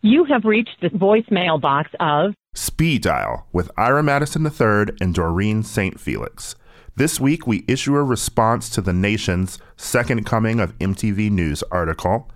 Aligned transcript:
You 0.00 0.22
have 0.26 0.44
reached 0.44 0.80
the 0.80 0.90
voicemail 0.90 1.60
box 1.60 1.90
of 1.98 2.32
Speed 2.54 3.02
Dial 3.02 3.48
with 3.52 3.68
Ira 3.76 4.04
Madison 4.04 4.46
III 4.46 4.94
and 5.00 5.12
Doreen 5.12 5.64
St. 5.64 5.98
Felix. 5.98 6.54
This 6.94 7.18
week, 7.18 7.48
we 7.48 7.64
issue 7.66 7.96
a 7.96 8.04
response 8.04 8.70
to 8.70 8.80
the 8.80 8.92
nation's 8.92 9.58
Second 9.76 10.24
Coming 10.24 10.60
of 10.60 10.78
MTV 10.78 11.32
News 11.32 11.64
article, 11.72 12.30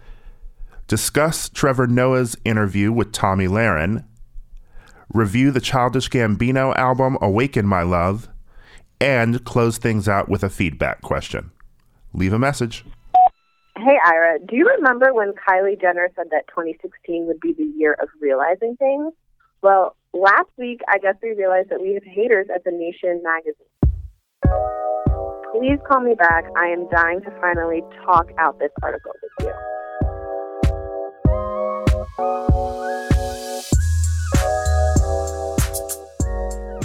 discuss 0.88 1.48
Trevor 1.48 1.86
Noah's 1.86 2.36
interview 2.44 2.90
with 2.90 3.12
Tomi 3.12 3.46
Lahren, 3.46 4.06
review 5.14 5.52
the 5.52 5.60
Childish 5.60 6.08
Gambino 6.08 6.74
album 6.76 7.16
Awaken 7.20 7.66
My 7.68 7.82
Love, 7.82 8.28
and 9.00 9.44
close 9.44 9.78
things 9.78 10.08
out 10.08 10.28
with 10.28 10.42
a 10.42 10.50
feedback 10.50 11.00
question. 11.02 11.52
Leave 12.12 12.32
a 12.32 12.40
message. 12.40 12.84
Hey, 13.76 13.98
Ira, 14.04 14.38
do 14.38 14.54
you 14.54 14.68
remember 14.76 15.14
when 15.14 15.32
Kylie 15.32 15.80
Jenner 15.80 16.10
said 16.14 16.26
that 16.30 16.46
2016 16.48 17.26
would 17.26 17.40
be 17.40 17.54
the 17.54 17.64
year 17.64 17.96
of 18.02 18.08
realizing 18.20 18.76
things? 18.76 19.14
Well, 19.62 19.96
last 20.12 20.50
week, 20.58 20.80
I 20.88 20.98
guess 20.98 21.14
we 21.22 21.30
realized 21.30 21.70
that 21.70 21.80
we 21.80 21.94
have 21.94 22.04
haters 22.04 22.48
at 22.54 22.64
The 22.64 22.70
Nation 22.70 23.22
magazine. 23.24 23.66
Please 25.52 25.78
call 25.88 26.00
me 26.00 26.14
back. 26.14 26.44
I 26.54 26.66
am 26.66 26.86
dying 26.90 27.22
to 27.22 27.30
finally 27.40 27.82
talk 28.04 28.26
out 28.38 28.58
this 28.58 28.72
article 28.82 29.12
with 29.22 29.48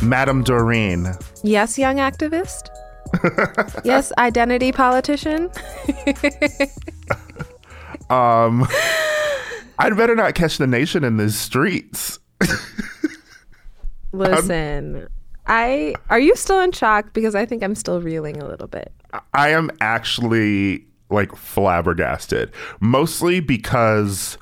you. 0.03 0.07
Madam 0.07 0.41
Doreen. 0.41 1.11
Yes, 1.43 1.77
young 1.77 1.97
activist. 1.97 2.69
yes, 3.83 4.11
identity 4.17 4.71
politician. 4.71 5.43
um, 8.09 8.67
I'd 9.79 9.95
better 9.95 10.15
not 10.15 10.35
catch 10.35 10.57
the 10.57 10.67
nation 10.67 11.03
in 11.03 11.17
the 11.17 11.29
streets. 11.29 12.19
Listen, 14.11 15.07
I 15.45 15.95
are 16.09 16.19
you 16.19 16.35
still 16.35 16.59
in 16.61 16.71
shock? 16.71 17.13
Because 17.13 17.35
I 17.35 17.45
think 17.45 17.63
I'm 17.63 17.75
still 17.75 18.01
reeling 18.01 18.41
a 18.41 18.47
little 18.47 18.67
bit. 18.67 18.91
I 19.33 19.49
am 19.49 19.69
actually 19.81 20.85
like 21.09 21.35
flabbergasted, 21.35 22.51
mostly 22.79 23.39
because 23.39 24.37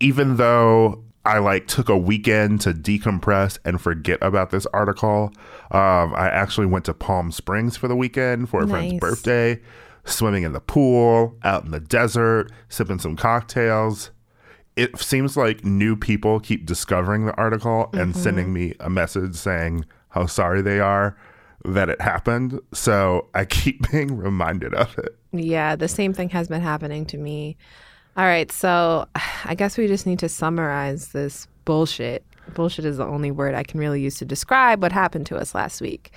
even 0.00 0.36
though 0.36 1.02
I 1.26 1.38
like 1.38 1.66
took 1.66 1.88
a 1.88 1.96
weekend 1.96 2.60
to 2.62 2.72
decompress 2.72 3.58
and 3.64 3.80
forget 3.80 4.18
about 4.22 4.50
this 4.50 4.64
article. 4.66 5.32
Um, 5.72 6.14
I 6.14 6.30
actually 6.32 6.66
went 6.66 6.84
to 6.84 6.94
Palm 6.94 7.32
Springs 7.32 7.76
for 7.76 7.88
the 7.88 7.96
weekend 7.96 8.48
for 8.48 8.62
a 8.62 8.66
nice. 8.66 8.70
friend's 8.70 9.00
birthday, 9.00 9.60
swimming 10.04 10.44
in 10.44 10.52
the 10.52 10.60
pool, 10.60 11.36
out 11.42 11.64
in 11.64 11.72
the 11.72 11.80
desert, 11.80 12.52
sipping 12.68 13.00
some 13.00 13.16
cocktails. 13.16 14.12
It 14.76 14.98
seems 14.98 15.36
like 15.36 15.64
new 15.64 15.96
people 15.96 16.38
keep 16.38 16.64
discovering 16.64 17.26
the 17.26 17.34
article 17.34 17.90
and 17.92 18.12
mm-hmm. 18.12 18.22
sending 18.22 18.52
me 18.52 18.74
a 18.78 18.88
message 18.88 19.34
saying 19.34 19.84
how 20.10 20.26
sorry 20.26 20.62
they 20.62 20.78
are 20.78 21.16
that 21.64 21.88
it 21.88 22.00
happened. 22.00 22.60
So 22.72 23.28
I 23.34 23.46
keep 23.46 23.90
being 23.90 24.16
reminded 24.16 24.74
of 24.74 24.96
it. 24.98 25.18
Yeah, 25.32 25.74
the 25.74 25.88
same 25.88 26.12
thing 26.12 26.28
has 26.30 26.46
been 26.46 26.62
happening 26.62 27.04
to 27.06 27.18
me. 27.18 27.56
All 28.16 28.24
right, 28.24 28.50
so 28.50 29.06
I 29.44 29.54
guess 29.54 29.76
we 29.76 29.86
just 29.86 30.06
need 30.06 30.18
to 30.20 30.28
summarize 30.28 31.08
this 31.08 31.46
bullshit. 31.64 32.24
Bullshit 32.54 32.84
is 32.84 32.96
the 32.96 33.04
only 33.04 33.30
word 33.30 33.54
I 33.54 33.62
can 33.62 33.78
really 33.78 34.00
use 34.00 34.18
to 34.18 34.24
describe 34.24 34.80
what 34.80 34.92
happened 34.92 35.26
to 35.26 35.36
us 35.36 35.54
last 35.54 35.80
week. 35.80 36.12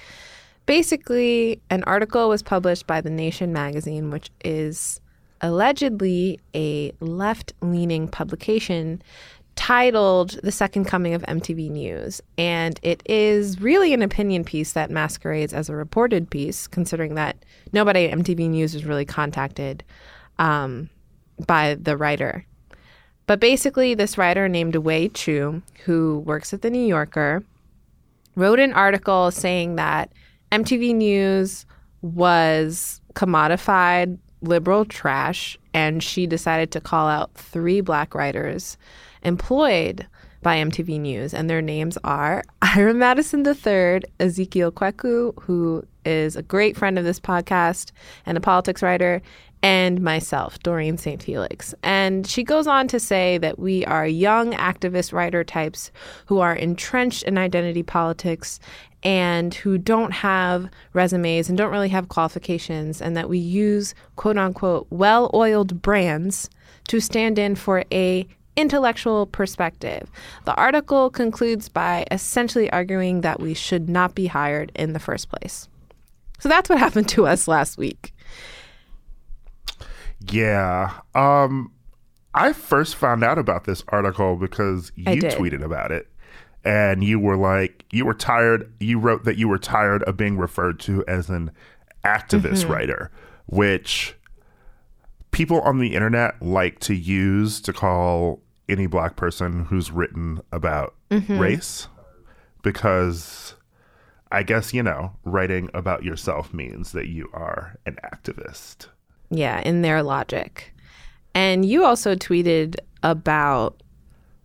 Basically, 0.65 1.59
an 1.69 1.83
article 1.85 2.29
was 2.29 2.43
published 2.43 2.85
by 2.85 3.01
The 3.01 3.09
Nation 3.09 3.51
magazine, 3.51 4.11
which 4.11 4.29
is 4.45 5.01
allegedly 5.41 6.39
a 6.55 6.91
left 6.99 7.53
leaning 7.61 8.07
publication 8.07 9.01
titled 9.55 10.39
The 10.43 10.51
Second 10.51 10.85
Coming 10.85 11.15
of 11.15 11.23
MTV 11.23 11.71
News. 11.71 12.21
And 12.37 12.79
it 12.83 13.01
is 13.05 13.59
really 13.59 13.93
an 13.93 14.03
opinion 14.03 14.43
piece 14.45 14.73
that 14.73 14.91
masquerades 14.91 15.53
as 15.53 15.67
a 15.67 15.75
reported 15.75 16.29
piece, 16.29 16.67
considering 16.67 17.15
that 17.15 17.43
nobody 17.73 18.05
at 18.05 18.17
MTV 18.17 18.49
News 18.51 18.73
was 18.73 18.85
really 18.85 19.05
contacted. 19.05 19.83
Um, 20.37 20.89
by 21.45 21.75
the 21.75 21.97
writer. 21.97 22.45
But 23.25 23.39
basically, 23.39 23.93
this 23.93 24.17
writer 24.17 24.49
named 24.49 24.75
Wei 24.75 25.09
Tchou, 25.09 25.61
who 25.85 26.19
works 26.25 26.53
at 26.53 26.61
The 26.61 26.69
New 26.69 26.85
Yorker, 26.85 27.43
wrote 28.35 28.59
an 28.59 28.73
article 28.73 29.29
saying 29.31 29.75
that 29.75 30.11
MTV 30.51 30.95
News 30.95 31.65
was 32.01 33.01
commodified 33.13 34.17
liberal 34.41 34.85
trash, 34.85 35.57
and 35.73 36.01
she 36.01 36.25
decided 36.25 36.71
to 36.71 36.81
call 36.81 37.07
out 37.07 37.33
three 37.35 37.81
black 37.81 38.15
writers 38.15 38.77
employed 39.21 40.07
by 40.41 40.57
MTV 40.57 40.99
News, 40.99 41.33
and 41.33 41.49
their 41.49 41.61
names 41.61 41.97
are 42.03 42.43
Ira 42.61 42.93
Madison 42.93 43.45
III, 43.45 44.01
Ezekiel 44.19 44.71
Kweku, 44.71 45.39
who 45.43 45.85
is 46.05 46.35
a 46.35 46.41
great 46.41 46.77
friend 46.77 46.97
of 46.97 47.05
this 47.05 47.19
podcast 47.19 47.91
and 48.25 48.37
a 48.37 48.41
politics 48.41 48.81
writer, 48.81 49.21
and 49.61 50.01
myself, 50.01 50.59
Doreen 50.59 50.97
St. 50.97 51.21
Felix. 51.21 51.73
And 51.83 52.25
she 52.25 52.43
goes 52.43 52.67
on 52.67 52.87
to 52.89 52.99
say 52.99 53.37
that 53.39 53.59
we 53.59 53.85
are 53.85 54.07
young 54.07 54.53
activist 54.53 55.11
writer 55.11 55.43
types 55.43 55.91
who 56.27 56.39
are 56.39 56.55
entrenched 56.55 57.23
in 57.23 57.37
identity 57.37 57.83
politics 57.83 58.59
and 59.03 59.53
who 59.53 59.77
don't 59.77 60.11
have 60.11 60.69
resumes 60.93 61.49
and 61.49 61.57
don't 61.57 61.71
really 61.71 61.89
have 61.89 62.09
qualifications, 62.09 63.01
and 63.01 63.15
that 63.15 63.29
we 63.29 63.37
use 63.37 63.95
quote 64.15 64.37
unquote 64.37 64.87
well 64.89 65.31
oiled 65.33 65.81
brands 65.81 66.49
to 66.87 66.99
stand 66.99 67.39
in 67.39 67.55
for 67.55 67.83
a 67.91 68.27
intellectual 68.55 69.25
perspective. 69.25 70.09
The 70.43 70.55
article 70.55 71.09
concludes 71.09 71.69
by 71.69 72.05
essentially 72.11 72.69
arguing 72.71 73.21
that 73.21 73.39
we 73.39 73.53
should 73.53 73.89
not 73.89 74.15
be 74.15 74.27
hired 74.27 74.71
in 74.75 74.91
the 74.91 74.99
first 74.99 75.29
place. 75.29 75.69
So 76.39 76.49
that's 76.49 76.69
what 76.69 76.79
happened 76.79 77.07
to 77.09 77.25
us 77.25 77.47
last 77.47 77.77
week. 77.77 78.13
Yeah. 80.31 80.99
Um 81.15 81.71
I 82.33 82.53
first 82.53 82.95
found 82.95 83.23
out 83.23 83.37
about 83.37 83.65
this 83.65 83.83
article 83.87 84.35
because 84.35 84.91
you 84.95 85.05
tweeted 85.05 85.63
about 85.63 85.91
it. 85.91 86.07
And 86.63 87.03
you 87.03 87.19
were 87.19 87.37
like 87.37 87.85
you 87.91 88.05
were 88.05 88.13
tired 88.13 88.71
you 88.79 88.99
wrote 88.99 89.23
that 89.23 89.37
you 89.37 89.47
were 89.47 89.57
tired 89.57 90.03
of 90.03 90.17
being 90.17 90.37
referred 90.37 90.79
to 90.81 91.03
as 91.07 91.29
an 91.29 91.51
activist 92.05 92.63
mm-hmm. 92.63 92.71
writer, 92.71 93.11
which 93.47 94.15
people 95.31 95.61
on 95.61 95.79
the 95.79 95.95
internet 95.95 96.41
like 96.41 96.79
to 96.79 96.93
use 96.93 97.61
to 97.61 97.73
call 97.73 98.41
any 98.67 98.87
black 98.87 99.15
person 99.15 99.65
who's 99.65 99.91
written 99.91 100.41
about 100.51 100.95
mm-hmm. 101.09 101.39
race 101.39 101.87
because 102.61 103.55
I 104.31 104.43
guess, 104.43 104.73
you 104.73 104.83
know, 104.83 105.13
writing 105.23 105.69
about 105.73 106.03
yourself 106.03 106.53
means 106.53 106.91
that 106.91 107.07
you 107.07 107.29
are 107.33 107.77
an 107.85 107.97
activist. 108.03 108.87
Yeah, 109.29 109.59
in 109.61 109.81
their 109.81 110.01
logic. 110.03 110.73
And 111.33 111.63
you 111.65 111.85
also 111.85 112.15
tweeted 112.15 112.75
about 113.03 113.81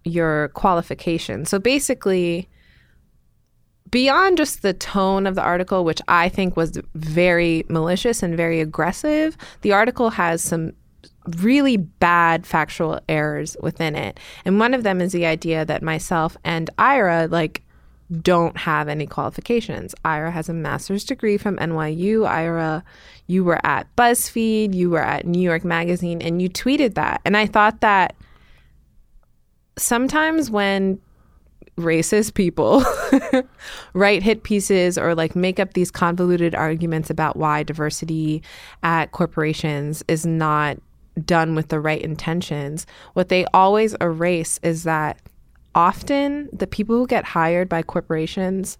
your 0.04 0.48
qualification. 0.48 1.46
So 1.46 1.58
basically, 1.58 2.48
beyond 3.90 4.36
just 4.36 4.62
the 4.62 4.74
tone 4.74 5.26
of 5.26 5.34
the 5.34 5.42
article, 5.42 5.84
which 5.84 6.02
I 6.08 6.28
think 6.28 6.56
was 6.56 6.78
very 6.94 7.64
malicious 7.68 8.22
and 8.22 8.36
very 8.36 8.60
aggressive, 8.60 9.36
the 9.62 9.72
article 9.72 10.10
has 10.10 10.42
some 10.42 10.72
really 11.38 11.78
bad 11.78 12.46
factual 12.46 13.00
errors 13.08 13.56
within 13.60 13.96
it. 13.96 14.20
And 14.44 14.58
one 14.58 14.74
of 14.74 14.82
them 14.82 15.00
is 15.00 15.12
the 15.12 15.24
idea 15.24 15.64
that 15.64 15.82
myself 15.82 16.36
and 16.44 16.68
Ira, 16.76 17.28
like, 17.30 17.62
don't 18.20 18.56
have 18.56 18.88
any 18.88 19.06
qualifications. 19.06 19.94
Ira 20.04 20.30
has 20.30 20.48
a 20.48 20.54
master's 20.54 21.04
degree 21.04 21.38
from 21.38 21.56
NYU. 21.56 22.28
Ira, 22.28 22.84
you 23.26 23.44
were 23.44 23.64
at 23.64 23.94
BuzzFeed, 23.96 24.74
you 24.74 24.90
were 24.90 25.02
at 25.02 25.26
New 25.26 25.40
York 25.40 25.64
Magazine, 25.64 26.20
and 26.20 26.40
you 26.42 26.48
tweeted 26.48 26.94
that. 26.94 27.20
And 27.24 27.36
I 27.36 27.46
thought 27.46 27.80
that 27.80 28.14
sometimes 29.76 30.50
when 30.50 31.00
racist 31.76 32.34
people 32.34 32.84
write 33.94 34.22
hit 34.22 34.44
pieces 34.44 34.96
or 34.96 35.14
like 35.14 35.34
make 35.34 35.58
up 35.58 35.72
these 35.72 35.90
convoluted 35.90 36.54
arguments 36.54 37.10
about 37.10 37.36
why 37.36 37.64
diversity 37.64 38.42
at 38.84 39.10
corporations 39.10 40.04
is 40.06 40.24
not 40.24 40.78
done 41.24 41.54
with 41.54 41.68
the 41.68 41.80
right 41.80 42.02
intentions, 42.02 42.86
what 43.14 43.28
they 43.28 43.44
always 43.46 43.94
erase 44.00 44.60
is 44.62 44.84
that 44.84 45.18
often 45.74 46.48
the 46.52 46.66
people 46.66 46.96
who 46.96 47.06
get 47.06 47.24
hired 47.24 47.68
by 47.68 47.82
corporations 47.82 48.78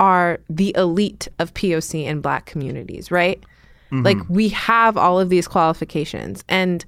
are 0.00 0.40
the 0.48 0.74
elite 0.76 1.28
of 1.38 1.54
POC 1.54 2.04
and 2.04 2.22
black 2.22 2.46
communities, 2.46 3.10
right? 3.10 3.40
Mm-hmm. 3.92 4.02
Like 4.02 4.18
we 4.28 4.48
have 4.48 4.96
all 4.96 5.20
of 5.20 5.28
these 5.28 5.46
qualifications 5.46 6.44
and 6.48 6.84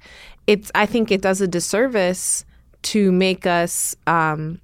it's 0.47 0.71
I 0.75 0.87
think 0.87 1.11
it 1.11 1.23
does 1.23 1.41
a 1.41 1.49
disservice 1.49 2.45
to 2.83 3.13
make 3.13 3.47
us 3.47 3.95
um, 4.07 4.61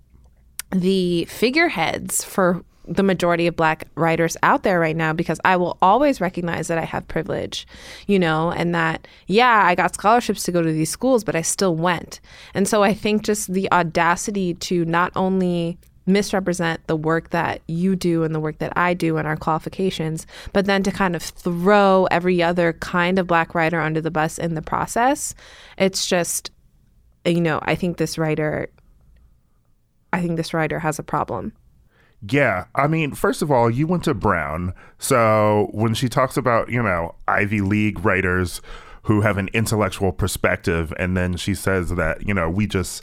the 0.70 1.24
figureheads 1.26 2.22
for 2.24 2.64
the 2.90 3.04
majority 3.04 3.46
of 3.46 3.54
black 3.54 3.86
writers 3.94 4.36
out 4.42 4.64
there 4.64 4.80
right 4.80 4.96
now 4.96 5.12
because 5.12 5.40
I 5.44 5.56
will 5.56 5.78
always 5.80 6.20
recognize 6.20 6.66
that 6.66 6.76
I 6.76 6.84
have 6.84 7.06
privilege, 7.06 7.66
you 8.08 8.18
know, 8.18 8.50
and 8.50 8.74
that, 8.74 9.06
yeah, 9.28 9.62
I 9.64 9.76
got 9.76 9.94
scholarships 9.94 10.42
to 10.44 10.52
go 10.52 10.60
to 10.60 10.72
these 10.72 10.90
schools, 10.90 11.22
but 11.22 11.36
I 11.36 11.42
still 11.42 11.76
went. 11.76 12.20
And 12.52 12.66
so 12.66 12.82
I 12.82 12.92
think 12.92 13.22
just 13.22 13.52
the 13.52 13.70
audacity 13.70 14.54
to 14.54 14.84
not 14.84 15.12
only 15.14 15.78
misrepresent 16.04 16.84
the 16.88 16.96
work 16.96 17.30
that 17.30 17.62
you 17.68 17.94
do 17.94 18.24
and 18.24 18.34
the 18.34 18.40
work 18.40 18.58
that 18.58 18.72
I 18.76 18.94
do 18.94 19.18
and 19.18 19.28
our 19.28 19.36
qualifications, 19.36 20.26
but 20.52 20.66
then 20.66 20.82
to 20.82 20.90
kind 20.90 21.14
of 21.14 21.22
throw 21.22 22.08
every 22.10 22.42
other 22.42 22.72
kind 22.72 23.20
of 23.20 23.28
black 23.28 23.54
writer 23.54 23.80
under 23.80 24.00
the 24.00 24.10
bus 24.10 24.36
in 24.36 24.54
the 24.54 24.62
process, 24.62 25.32
it's 25.78 26.06
just, 26.06 26.50
you 27.24 27.40
know, 27.40 27.60
I 27.62 27.76
think 27.76 27.98
this 27.98 28.18
writer, 28.18 28.68
I 30.12 30.20
think 30.20 30.36
this 30.36 30.52
writer 30.52 30.80
has 30.80 30.98
a 30.98 31.04
problem. 31.04 31.52
Yeah, 32.28 32.66
I 32.74 32.86
mean, 32.86 33.14
first 33.14 33.40
of 33.40 33.50
all, 33.50 33.70
you 33.70 33.86
went 33.86 34.04
to 34.04 34.14
Brown. 34.14 34.74
So 34.98 35.68
when 35.72 35.94
she 35.94 36.08
talks 36.08 36.36
about, 36.36 36.68
you 36.68 36.82
know, 36.82 37.14
Ivy 37.26 37.60
League 37.60 38.04
writers 38.04 38.60
who 39.04 39.22
have 39.22 39.38
an 39.38 39.48
intellectual 39.54 40.12
perspective, 40.12 40.92
and 40.98 41.16
then 41.16 41.36
she 41.36 41.54
says 41.54 41.90
that, 41.94 42.26
you 42.26 42.34
know, 42.34 42.50
we 42.50 42.66
just 42.66 43.02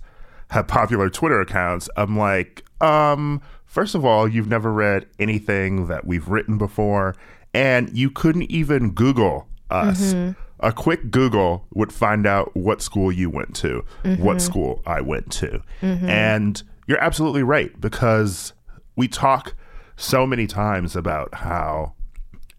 have 0.51 0.67
popular 0.67 1.09
Twitter 1.09 1.41
accounts, 1.41 1.89
I'm 1.97 2.17
like, 2.17 2.63
um, 2.79 3.41
first 3.65 3.95
of 3.95 4.05
all, 4.05 4.27
you've 4.27 4.47
never 4.47 4.71
read 4.71 5.07
anything 5.19 5.87
that 5.87 6.05
we've 6.05 6.27
written 6.27 6.57
before, 6.57 7.15
and 7.53 7.95
you 7.97 8.11
couldn't 8.11 8.51
even 8.51 8.91
Google 8.91 9.47
us. 9.69 10.13
Mm-hmm. 10.13 10.39
A 10.59 10.71
quick 10.71 11.11
Google 11.11 11.65
would 11.73 11.93
find 11.93 12.25
out 12.25 12.55
what 12.55 12.81
school 12.81 13.11
you 13.11 13.29
went 13.29 13.55
to, 13.57 13.83
mm-hmm. 14.03 14.23
what 14.23 14.41
school 14.41 14.81
I 14.85 15.01
went 15.01 15.31
to. 15.33 15.61
Mm-hmm. 15.81 16.09
And 16.09 16.63
you're 16.87 16.99
absolutely 16.99 17.43
right 17.43 17.79
because 17.79 18.53
we 18.97 19.07
talk 19.07 19.55
so 19.95 20.27
many 20.27 20.45
times 20.45 20.95
about 20.97 21.33
how, 21.35 21.93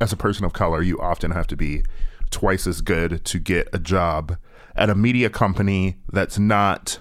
as 0.01 0.13
a 0.13 0.17
person 0.17 0.47
of 0.47 0.55
color, 0.55 0.81
you 0.81 0.99
often 0.99 1.33
have 1.33 1.47
to 1.49 1.57
be 1.57 1.83
twice 2.31 2.67
as 2.67 2.81
good 2.81 3.25
to 3.27 3.39
get 3.39 3.69
a 3.73 3.79
job 3.79 4.39
at 4.75 4.89
a 4.89 4.95
media 4.95 5.29
company 5.29 5.99
that's 6.11 6.39
not 6.39 7.01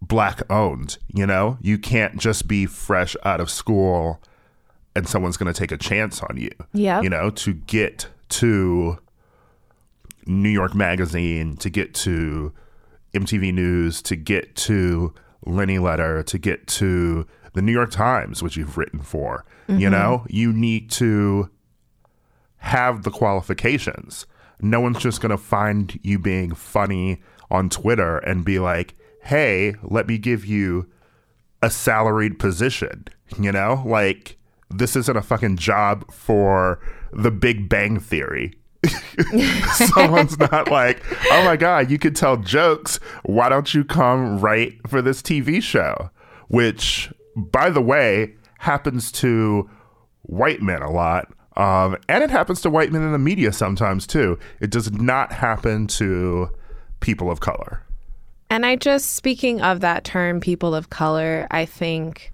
black 0.00 0.42
owned. 0.50 0.96
You 1.12 1.26
know, 1.26 1.58
you 1.60 1.76
can't 1.76 2.18
just 2.18 2.48
be 2.48 2.64
fresh 2.64 3.16
out 3.24 3.40
of 3.40 3.50
school 3.50 4.22
and 4.94 5.08
someone's 5.08 5.36
going 5.36 5.52
to 5.52 5.58
take 5.58 5.72
a 5.72 5.76
chance 5.76 6.22
on 6.22 6.36
you. 6.36 6.50
Yeah. 6.72 7.02
You 7.02 7.10
know, 7.10 7.30
to 7.30 7.52
get 7.52 8.08
to 8.30 8.98
New 10.26 10.48
York 10.48 10.74
Magazine, 10.74 11.56
to 11.58 11.70
get 11.70 11.94
to 11.94 12.52
MTV 13.14 13.52
News, 13.52 14.02
to 14.02 14.16
get 14.16 14.54
to 14.56 15.14
Lenny 15.44 15.78
Letter, 15.78 16.22
to 16.24 16.38
get 16.38 16.66
to 16.68 17.26
the 17.54 17.62
New 17.62 17.72
York 17.72 17.90
Times, 17.90 18.42
which 18.42 18.56
you've 18.56 18.76
written 18.76 19.00
for. 19.00 19.44
Mm-hmm. 19.68 19.80
You 19.80 19.90
know, 19.90 20.26
you 20.28 20.52
need 20.52 20.90
to 20.92 21.50
have 22.58 23.02
the 23.02 23.10
qualifications. 23.10 24.26
No 24.60 24.80
one's 24.80 24.98
just 24.98 25.20
going 25.20 25.30
to 25.30 25.38
find 25.38 25.98
you 26.02 26.18
being 26.18 26.54
funny 26.54 27.22
on 27.50 27.70
Twitter 27.70 28.18
and 28.18 28.44
be 28.44 28.58
like, 28.58 28.94
hey, 29.22 29.74
let 29.82 30.06
me 30.06 30.18
give 30.18 30.44
you 30.44 30.88
a 31.62 31.70
salaried 31.70 32.38
position. 32.38 33.04
You 33.38 33.52
know, 33.52 33.82
like 33.86 34.36
this 34.70 34.96
isn't 34.96 35.16
a 35.16 35.22
fucking 35.22 35.56
job 35.56 36.10
for 36.12 36.80
the 37.12 37.30
Big 37.30 37.68
Bang 37.68 37.98
Theory. 37.98 38.54
Someone's 39.74 40.38
not 40.38 40.70
like, 40.70 41.02
oh 41.30 41.44
my 41.44 41.56
God, 41.56 41.90
you 41.90 41.98
could 41.98 42.16
tell 42.16 42.36
jokes. 42.36 42.98
Why 43.24 43.48
don't 43.48 43.74
you 43.74 43.84
come 43.84 44.38
write 44.38 44.88
for 44.88 45.02
this 45.02 45.22
TV 45.22 45.62
show? 45.62 46.10
Which, 46.48 47.12
by 47.36 47.70
the 47.70 47.80
way, 47.80 48.34
happens 48.58 49.10
to 49.12 49.68
white 50.22 50.62
men 50.62 50.82
a 50.82 50.90
lot. 50.90 51.32
Um, 51.56 51.96
and 52.08 52.22
it 52.22 52.30
happens 52.30 52.60
to 52.62 52.70
white 52.70 52.92
men 52.92 53.02
in 53.02 53.12
the 53.12 53.18
media 53.18 53.52
sometimes 53.52 54.06
too. 54.06 54.38
It 54.60 54.70
does 54.70 54.92
not 54.92 55.32
happen 55.32 55.86
to 55.88 56.48
people 57.00 57.30
of 57.30 57.40
color. 57.40 57.82
And 58.48 58.66
I 58.66 58.76
just, 58.76 59.14
speaking 59.14 59.60
of 59.60 59.80
that 59.80 60.04
term, 60.04 60.40
people 60.40 60.74
of 60.74 60.90
color, 60.90 61.46
I 61.50 61.66
think 61.66 62.32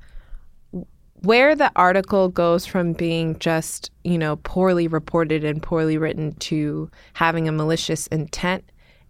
where 1.23 1.55
the 1.55 1.73
article 1.77 2.29
goes 2.29 2.67
from 2.67 2.93
being 2.93 3.39
just, 3.39 3.91
you 4.05 4.19
know, 4.19 4.37
poorly 4.37 4.87
reported 4.87 5.45
and 5.45 5.63
poorly 5.63 5.99
written 5.99 6.35
to 6.35 6.91
having 7.15 7.49
a 7.49 7.53
malicious 7.53 8.07
intent 8.09 8.65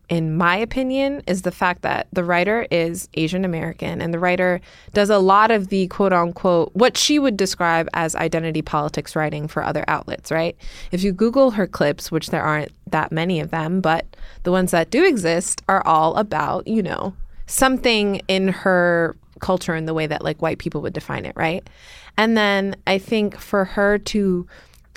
in 0.08 0.37
my 0.37 0.56
opinion, 0.56 1.23
is 1.26 1.43
the 1.43 1.50
fact 1.50 1.82
that 1.82 2.06
the 2.12 2.23
writer 2.23 2.67
is 2.70 3.08
Asian 3.14 3.44
American 3.44 4.00
and 4.00 4.14
the 4.14 4.19
writer 4.19 4.61
does 4.93 5.11
a 5.11 5.19
lot 5.19 5.50
of 5.50 5.69
the 5.69 5.88
quote 5.88 6.12
unquote, 6.12 6.70
what 6.75 6.97
she 6.97 7.19
would 7.19 7.37
describe 7.37 7.88
as 7.93 8.14
identity 8.14 8.62
politics 8.62 9.17
writing 9.17 9.49
for 9.49 9.64
other 9.64 9.85
outlets, 9.88 10.31
right? 10.31 10.56
If 10.93 11.03
you 11.03 11.12
Google 11.12 11.53
her 11.53 11.67
clips, 11.67 12.12
which 12.12 12.31
there 12.31 12.43
aren't 12.43 12.70
that 12.91 13.11
many 13.11 13.41
of 13.41 13.50
them, 13.50 13.81
but 13.81 14.06
the 14.44 14.53
ones 14.53 14.70
that 14.70 14.91
do 14.91 15.05
exist 15.05 15.62
are 15.69 15.85
all 15.87 16.14
about, 16.17 16.69
you 16.69 16.82
know, 16.82 17.14
something 17.47 18.20
in 18.29 18.49
her 18.49 19.17
culture 19.41 19.75
in 19.75 19.87
the 19.87 19.94
way 19.94 20.06
that 20.06 20.23
like 20.23 20.41
white 20.41 20.58
people 20.58 20.81
would 20.82 20.93
define 20.93 21.26
it, 21.26 21.35
right? 21.37 21.69
And 22.17 22.37
then 22.37 22.76
I 22.87 22.99
think 22.99 23.38
for 23.38 23.64
her 23.64 23.99
to 23.99 24.47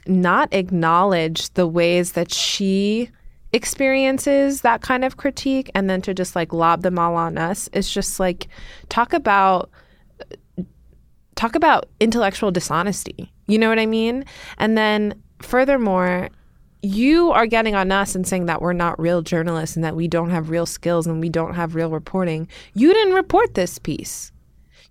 not 0.07 0.53
acknowledge 0.53 1.51
the 1.53 1.67
ways 1.67 2.13
that 2.13 2.31
she 2.31 3.09
experiences 3.51 4.61
that 4.61 4.81
kind 4.81 5.03
of 5.03 5.17
critique 5.17 5.71
and 5.73 5.89
then 5.89 6.01
to 6.01 6.13
just 6.13 6.35
like 6.35 6.53
lob 6.53 6.81
them 6.81 6.99
all 6.99 7.15
on 7.15 7.37
us 7.37 7.67
is 7.73 7.89
just 7.91 8.19
like 8.19 8.47
talk 8.89 9.13
about 9.13 9.69
talk 11.35 11.55
about 11.55 11.87
intellectual 11.99 12.51
dishonesty. 12.51 13.31
You 13.47 13.57
know 13.57 13.69
what 13.69 13.79
I 13.79 13.85
mean? 13.85 14.25
And 14.57 14.77
then 14.77 15.21
furthermore, 15.41 16.29
you 16.81 17.31
are 17.31 17.47
getting 17.47 17.75
on 17.75 17.91
us 17.91 18.13
and 18.13 18.27
saying 18.27 18.45
that 18.45 18.61
we're 18.61 18.73
not 18.73 18.99
real 18.99 19.21
journalists 19.21 19.75
and 19.75 19.83
that 19.83 19.95
we 19.95 20.07
don't 20.07 20.29
have 20.29 20.49
real 20.49 20.65
skills 20.65 21.07
and 21.07 21.19
we 21.19 21.29
don't 21.29 21.55
have 21.55 21.75
real 21.75 21.89
reporting. 21.89 22.47
You 22.73 22.93
didn't 22.93 23.13
report 23.13 23.53
this 23.53 23.79
piece. 23.79 24.31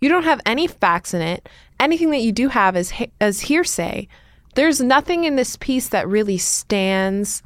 You 0.00 0.08
don't 0.08 0.25
have 0.25 0.40
any 0.46 0.66
facts 0.66 1.14
in 1.14 1.22
it. 1.22 1.49
Anything 1.81 2.10
that 2.10 2.20
you 2.20 2.32
do 2.32 2.49
have 2.49 2.76
is 2.76 2.93
as 3.20 3.40
hearsay. 3.40 4.08
There's 4.55 4.81
nothing 4.81 5.25
in 5.25 5.37
this 5.37 5.56
piece 5.56 5.88
that 5.88 6.08
really 6.08 6.38
stands 6.38 7.43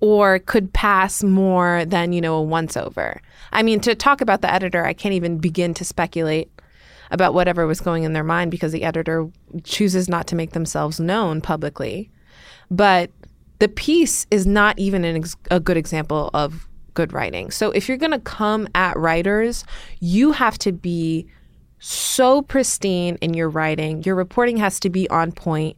or 0.00 0.38
could 0.40 0.72
pass 0.72 1.22
more 1.22 1.84
than, 1.86 2.12
you 2.12 2.20
know, 2.20 2.34
a 2.36 2.42
once 2.42 2.76
over. 2.76 3.20
I 3.52 3.62
mean, 3.62 3.80
to 3.80 3.94
talk 3.94 4.20
about 4.20 4.42
the 4.42 4.52
editor, 4.52 4.84
I 4.84 4.92
can't 4.92 5.14
even 5.14 5.38
begin 5.38 5.74
to 5.74 5.84
speculate 5.84 6.50
about 7.10 7.34
whatever 7.34 7.66
was 7.66 7.80
going 7.80 8.04
in 8.04 8.12
their 8.12 8.24
mind 8.24 8.50
because 8.50 8.72
the 8.72 8.82
editor 8.82 9.30
chooses 9.64 10.08
not 10.08 10.26
to 10.26 10.36
make 10.36 10.52
themselves 10.52 11.00
known 11.00 11.40
publicly. 11.40 12.10
But 12.70 13.10
the 13.58 13.68
piece 13.68 14.26
is 14.30 14.46
not 14.46 14.78
even 14.78 15.04
ex- 15.04 15.36
a 15.50 15.60
good 15.60 15.76
example 15.76 16.30
of 16.34 16.68
good 16.94 17.12
writing. 17.12 17.50
So 17.50 17.70
if 17.70 17.88
you're 17.88 17.96
going 17.96 18.12
to 18.12 18.18
come 18.18 18.68
at 18.74 18.96
writers, 18.98 19.64
you 20.00 20.32
have 20.32 20.58
to 20.58 20.72
be 20.72 21.26
so 21.78 22.42
pristine 22.42 23.16
in 23.20 23.34
your 23.34 23.48
writing. 23.48 24.02
Your 24.02 24.14
reporting 24.14 24.56
has 24.56 24.80
to 24.80 24.90
be 24.90 25.08
on 25.10 25.30
point. 25.30 25.76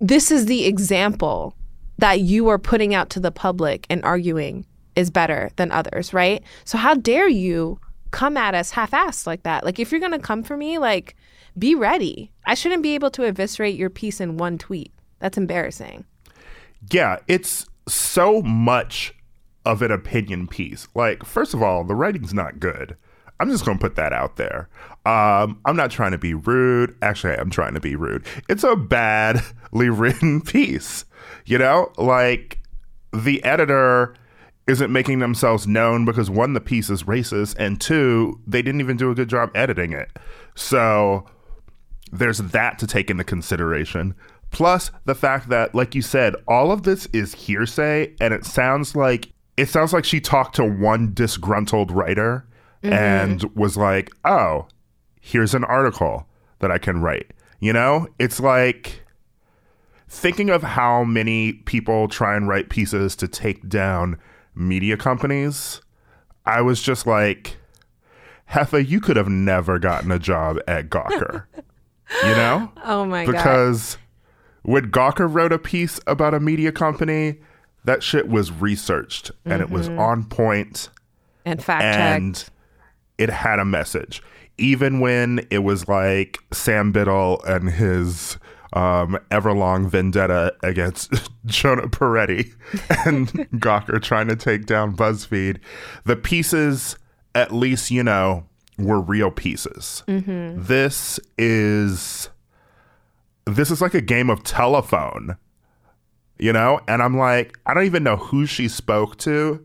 This 0.00 0.30
is 0.30 0.46
the 0.46 0.66
example 0.66 1.56
that 1.98 2.20
you 2.20 2.48
are 2.48 2.58
putting 2.58 2.94
out 2.94 3.10
to 3.10 3.20
the 3.20 3.30
public 3.30 3.86
and 3.88 4.04
arguing 4.04 4.66
is 4.96 5.10
better 5.10 5.50
than 5.56 5.70
others, 5.70 6.12
right? 6.12 6.42
So 6.64 6.78
how 6.78 6.94
dare 6.94 7.28
you 7.28 7.80
come 8.10 8.36
at 8.36 8.54
us 8.54 8.70
half-assed 8.70 9.26
like 9.26 9.42
that? 9.42 9.64
Like 9.64 9.78
if 9.78 9.90
you're 9.90 10.00
going 10.00 10.12
to 10.12 10.18
come 10.18 10.42
for 10.42 10.56
me, 10.56 10.78
like 10.78 11.16
be 11.58 11.74
ready. 11.74 12.32
I 12.46 12.54
shouldn't 12.54 12.82
be 12.82 12.94
able 12.94 13.10
to 13.12 13.24
eviscerate 13.24 13.76
your 13.76 13.90
piece 13.90 14.20
in 14.20 14.36
one 14.36 14.58
tweet. 14.58 14.92
That's 15.20 15.38
embarrassing. 15.38 16.04
Yeah, 16.90 17.18
it's 17.28 17.66
so 17.88 18.42
much 18.42 19.14
of 19.64 19.80
an 19.82 19.90
opinion 19.90 20.46
piece. 20.46 20.88
Like 20.94 21.24
first 21.24 21.54
of 21.54 21.62
all, 21.62 21.84
the 21.84 21.94
writing's 21.94 22.34
not 22.34 22.60
good. 22.60 22.96
I'm 23.40 23.50
just 23.50 23.64
going 23.64 23.78
to 23.78 23.82
put 23.82 23.96
that 23.96 24.12
out 24.12 24.36
there. 24.36 24.68
Um, 25.06 25.60
I'm 25.64 25.76
not 25.76 25.90
trying 25.90 26.12
to 26.12 26.18
be 26.18 26.34
rude. 26.34 26.96
Actually, 27.02 27.34
I'm 27.34 27.50
trying 27.50 27.74
to 27.74 27.80
be 27.80 27.96
rude. 27.96 28.24
It's 28.48 28.64
a 28.64 28.76
badly 28.76 29.42
written 29.90 30.40
piece. 30.40 31.04
You 31.44 31.58
know, 31.58 31.92
like 31.98 32.60
the 33.12 33.42
editor 33.44 34.14
isn't 34.66 34.92
making 34.92 35.18
themselves 35.18 35.66
known 35.66 36.04
because 36.04 36.30
one, 36.30 36.54
the 36.54 36.60
piece 36.60 36.88
is 36.88 37.02
racist, 37.02 37.54
and 37.58 37.80
two, 37.80 38.40
they 38.46 38.62
didn't 38.62 38.80
even 38.80 38.96
do 38.96 39.10
a 39.10 39.14
good 39.14 39.28
job 39.28 39.50
editing 39.54 39.92
it. 39.92 40.10
So 40.54 41.26
there's 42.12 42.38
that 42.38 42.78
to 42.78 42.86
take 42.86 43.10
into 43.10 43.24
consideration. 43.24 44.14
Plus 44.50 44.90
the 45.04 45.14
fact 45.14 45.48
that, 45.48 45.74
like 45.74 45.94
you 45.94 46.02
said, 46.02 46.34
all 46.46 46.70
of 46.70 46.84
this 46.84 47.06
is 47.06 47.34
hearsay, 47.34 48.14
and 48.20 48.32
it 48.32 48.44
sounds 48.44 48.94
like 48.94 49.32
it 49.56 49.68
sounds 49.68 49.92
like 49.92 50.04
she 50.04 50.20
talked 50.20 50.56
to 50.56 50.64
one 50.64 51.12
disgruntled 51.12 51.90
writer 51.92 52.46
mm-hmm. 52.84 52.92
and 52.92 53.42
was 53.54 53.76
like, 53.76 54.10
"Oh, 54.24 54.68
here's 55.20 55.54
an 55.54 55.64
article 55.64 56.26
that 56.60 56.70
I 56.70 56.78
can 56.78 57.00
write." 57.00 57.32
You 57.60 57.72
know, 57.72 58.06
it's 58.18 58.40
like 58.40 59.04
thinking 60.08 60.50
of 60.50 60.62
how 60.62 61.04
many 61.04 61.52
people 61.52 62.08
try 62.08 62.36
and 62.36 62.48
write 62.48 62.68
pieces 62.68 63.16
to 63.16 63.28
take 63.28 63.68
down 63.68 64.18
media 64.54 64.96
companies, 64.96 65.80
I 66.46 66.60
was 66.60 66.80
just 66.80 67.06
like, 67.06 67.56
Heffa, 68.50 68.86
you 68.86 69.00
could 69.00 69.16
have 69.16 69.28
never 69.28 69.78
gotten 69.78 70.12
a 70.12 70.18
job 70.18 70.58
at 70.68 70.88
Gawker. 70.88 71.44
You 72.22 72.34
know? 72.34 72.70
Oh 72.84 73.06
my 73.06 73.24
god. 73.24 73.32
because 73.32 73.98
when 74.62 74.90
Gawker 74.90 75.32
wrote 75.32 75.52
a 75.52 75.58
piece 75.58 75.98
about 76.06 76.34
a 76.34 76.40
media 76.40 76.70
company, 76.70 77.38
that 77.84 78.02
shit 78.02 78.28
was 78.28 78.52
researched 78.52 79.30
and 79.44 79.62
it 79.62 79.70
was 79.70 79.88
on 79.88 80.24
point 80.24 80.90
And 81.44 81.62
fact 81.62 81.82
and 81.82 82.34
checked. 82.36 82.50
It 83.18 83.30
had 83.30 83.58
a 83.58 83.64
message. 83.64 84.22
Even 84.56 85.00
when 85.00 85.46
it 85.50 85.58
was 85.58 85.88
like 85.88 86.38
Sam 86.52 86.92
Biddle 86.92 87.42
and 87.44 87.70
his 87.70 88.38
um, 88.72 89.18
everlong 89.30 89.88
vendetta 89.88 90.54
against 90.62 91.12
Jonah 91.46 91.88
Peretti 91.88 92.52
and 93.06 93.28
Gawker 93.60 94.02
trying 94.02 94.28
to 94.28 94.36
take 94.36 94.66
down 94.66 94.96
BuzzFeed, 94.96 95.58
the 96.04 96.16
pieces, 96.16 96.96
at 97.34 97.52
least, 97.52 97.90
you 97.90 98.02
know, 98.02 98.46
were 98.78 99.00
real 99.00 99.30
pieces. 99.30 100.02
This 100.60 101.20
is 101.38 102.28
this 103.46 103.70
is 103.70 103.80
like 103.80 103.94
a 103.94 104.00
game 104.00 104.30
of 104.30 104.42
telephone, 104.42 105.36
you 106.38 106.52
know? 106.52 106.80
And 106.88 107.02
I'm 107.02 107.16
like, 107.16 107.58
I 107.66 107.74
don't 107.74 107.84
even 107.84 108.02
know 108.02 108.16
who 108.16 108.46
she 108.46 108.68
spoke 108.68 109.18
to, 109.18 109.64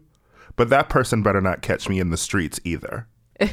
but 0.56 0.70
that 0.70 0.90
person 0.90 1.24
better 1.24 1.42
not 1.42 1.62
catch 1.62 1.88
me 1.88 2.00
in 2.00 2.10
the 2.10 2.18
streets 2.18 2.60
either. 2.64 3.08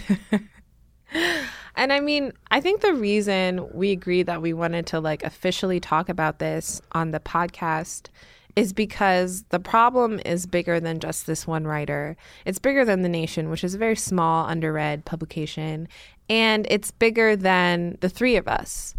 And 1.76 1.92
I 1.92 2.00
mean, 2.00 2.32
I 2.50 2.60
think 2.60 2.80
the 2.80 2.94
reason 2.94 3.68
we 3.72 3.92
agreed 3.92 4.26
that 4.26 4.40
we 4.40 4.54
wanted 4.54 4.86
to 4.88 5.00
like 5.00 5.22
officially 5.22 5.78
talk 5.78 6.08
about 6.08 6.38
this 6.38 6.80
on 6.92 7.10
the 7.10 7.20
podcast 7.20 8.08
is 8.56 8.72
because 8.72 9.44
the 9.50 9.60
problem 9.60 10.18
is 10.24 10.46
bigger 10.46 10.80
than 10.80 10.98
just 10.98 11.26
this 11.26 11.46
one 11.46 11.66
writer. 11.66 12.16
It's 12.46 12.58
bigger 12.58 12.86
than 12.86 13.02
The 13.02 13.08
Nation, 13.10 13.50
which 13.50 13.62
is 13.62 13.74
a 13.74 13.78
very 13.78 13.96
small, 13.96 14.46
underread 14.48 15.04
publication, 15.04 15.88
and 16.30 16.66
it's 16.70 16.90
bigger 16.90 17.36
than 17.36 17.98
the 18.00 18.08
three 18.08 18.36
of 18.36 18.48
us. 18.48 18.94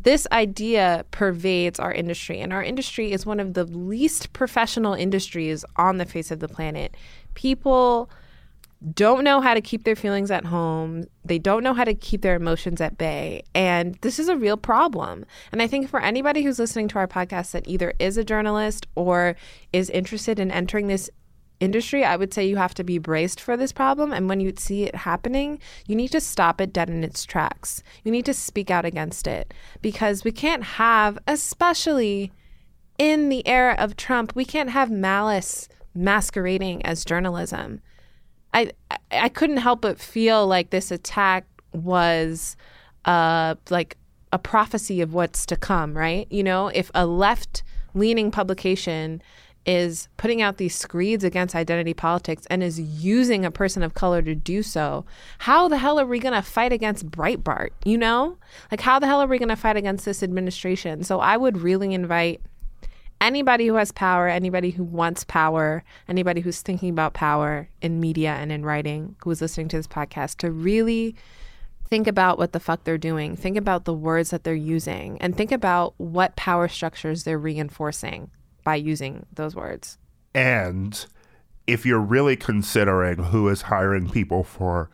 This 0.00 0.28
idea 0.30 1.04
pervades 1.10 1.80
our 1.80 1.92
industry, 1.92 2.40
and 2.40 2.52
our 2.52 2.62
industry 2.62 3.10
is 3.10 3.26
one 3.26 3.40
of 3.40 3.54
the 3.54 3.64
least 3.64 4.32
professional 4.32 4.94
industries 4.94 5.64
on 5.74 5.98
the 5.98 6.06
face 6.06 6.30
of 6.30 6.38
the 6.38 6.48
planet. 6.48 6.96
People 7.34 8.08
don't 8.90 9.22
know 9.22 9.40
how 9.40 9.54
to 9.54 9.60
keep 9.60 9.84
their 9.84 9.94
feelings 9.94 10.30
at 10.30 10.46
home. 10.46 11.04
They 11.24 11.38
don't 11.38 11.62
know 11.62 11.74
how 11.74 11.84
to 11.84 11.94
keep 11.94 12.22
their 12.22 12.34
emotions 12.34 12.80
at 12.80 12.98
bay. 12.98 13.44
And 13.54 13.94
this 14.02 14.18
is 14.18 14.28
a 14.28 14.36
real 14.36 14.56
problem. 14.56 15.24
And 15.52 15.62
I 15.62 15.66
think 15.66 15.88
for 15.88 16.00
anybody 16.00 16.42
who's 16.42 16.58
listening 16.58 16.88
to 16.88 16.98
our 16.98 17.06
podcast 17.06 17.52
that 17.52 17.68
either 17.68 17.94
is 17.98 18.16
a 18.16 18.24
journalist 18.24 18.86
or 18.96 19.36
is 19.72 19.88
interested 19.90 20.40
in 20.40 20.50
entering 20.50 20.88
this 20.88 21.10
industry, 21.60 22.04
I 22.04 22.16
would 22.16 22.34
say 22.34 22.44
you 22.44 22.56
have 22.56 22.74
to 22.74 22.82
be 22.82 22.98
braced 22.98 23.40
for 23.40 23.56
this 23.56 23.70
problem. 23.70 24.12
And 24.12 24.28
when 24.28 24.40
you 24.40 24.52
see 24.58 24.82
it 24.82 24.96
happening, 24.96 25.60
you 25.86 25.94
need 25.94 26.10
to 26.10 26.20
stop 26.20 26.60
it 26.60 26.72
dead 26.72 26.90
in 26.90 27.04
its 27.04 27.24
tracks. 27.24 27.84
You 28.02 28.10
need 28.10 28.26
to 28.26 28.34
speak 28.34 28.70
out 28.70 28.84
against 28.84 29.28
it 29.28 29.54
because 29.80 30.24
we 30.24 30.32
can't 30.32 30.64
have, 30.64 31.18
especially 31.28 32.32
in 32.98 33.28
the 33.28 33.46
era 33.46 33.76
of 33.78 33.96
Trump, 33.96 34.34
we 34.34 34.44
can't 34.44 34.70
have 34.70 34.90
malice 34.90 35.68
masquerading 35.94 36.84
as 36.84 37.04
journalism. 37.04 37.80
I 38.54 38.72
I 39.10 39.28
couldn't 39.28 39.58
help 39.58 39.82
but 39.82 39.98
feel 39.98 40.46
like 40.46 40.70
this 40.70 40.90
attack 40.90 41.46
was 41.72 42.56
uh 43.04 43.54
like 43.70 43.96
a 44.32 44.38
prophecy 44.38 45.00
of 45.00 45.12
what's 45.14 45.44
to 45.46 45.56
come, 45.56 45.96
right? 45.96 46.26
You 46.30 46.42
know, 46.42 46.68
if 46.68 46.90
a 46.94 47.06
left 47.06 47.62
leaning 47.94 48.30
publication 48.30 49.22
is 49.64 50.08
putting 50.16 50.42
out 50.42 50.56
these 50.56 50.74
screeds 50.74 51.22
against 51.22 51.54
identity 51.54 51.94
politics 51.94 52.46
and 52.50 52.62
is 52.62 52.80
using 52.80 53.44
a 53.44 53.50
person 53.50 53.82
of 53.82 53.94
color 53.94 54.22
to 54.22 54.34
do 54.34 54.62
so, 54.62 55.04
how 55.38 55.68
the 55.68 55.78
hell 55.78 56.00
are 56.00 56.06
we 56.06 56.18
going 56.18 56.34
to 56.34 56.42
fight 56.42 56.72
against 56.72 57.10
Breitbart? 57.10 57.70
You 57.84 57.98
know? 57.98 58.38
Like, 58.70 58.80
how 58.80 58.98
the 58.98 59.06
hell 59.06 59.22
are 59.22 59.26
we 59.26 59.38
going 59.38 59.48
to 59.50 59.56
fight 59.56 59.76
against 59.76 60.04
this 60.04 60.22
administration? 60.22 61.04
So, 61.04 61.20
I 61.20 61.36
would 61.36 61.58
really 61.58 61.94
invite 61.94 62.40
anybody 63.22 63.68
who 63.68 63.76
has 63.76 63.92
power, 63.92 64.28
anybody 64.28 64.70
who 64.70 64.82
wants 64.82 65.24
power, 65.24 65.84
anybody 66.08 66.40
who's 66.40 66.60
thinking 66.60 66.90
about 66.90 67.14
power 67.14 67.68
in 67.80 68.00
media 68.00 68.34
and 68.34 68.50
in 68.50 68.64
writing, 68.64 69.14
who 69.22 69.30
is 69.30 69.40
listening 69.40 69.68
to 69.68 69.76
this 69.76 69.86
podcast, 69.86 70.36
to 70.38 70.50
really 70.50 71.14
think 71.88 72.06
about 72.06 72.36
what 72.36 72.52
the 72.52 72.60
fuck 72.60 72.84
they're 72.84 72.98
doing. 72.98 73.36
Think 73.36 73.56
about 73.56 73.84
the 73.84 73.94
words 73.94 74.30
that 74.30 74.44
they're 74.44 74.54
using 74.54 75.18
and 75.22 75.36
think 75.36 75.52
about 75.52 75.94
what 75.98 76.34
power 76.36 76.66
structures 76.66 77.22
they're 77.22 77.38
reinforcing 77.38 78.30
by 78.64 78.74
using 78.74 79.24
those 79.32 79.54
words. 79.54 79.98
And 80.34 81.04
if 81.66 81.86
you're 81.86 82.00
really 82.00 82.36
considering 82.36 83.24
who 83.24 83.48
is 83.48 83.62
hiring 83.62 84.10
people 84.10 84.42
for 84.42 84.90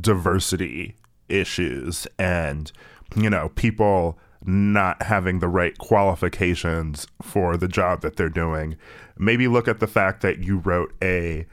diversity 0.00 0.96
issues 1.28 2.06
and, 2.18 2.72
you 3.14 3.30
know, 3.30 3.50
people 3.50 4.18
not 4.48 5.02
having 5.02 5.40
the 5.40 5.48
right 5.48 5.76
qualifications 5.76 7.06
for 7.20 7.58
the 7.58 7.68
job 7.68 8.00
that 8.00 8.16
they're 8.16 8.30
doing, 8.30 8.76
maybe 9.18 9.46
look 9.46 9.68
at 9.68 9.78
the 9.78 9.86
fact 9.86 10.22
that 10.22 10.38
you 10.38 10.56
wrote 10.56 10.90
a 11.02 11.44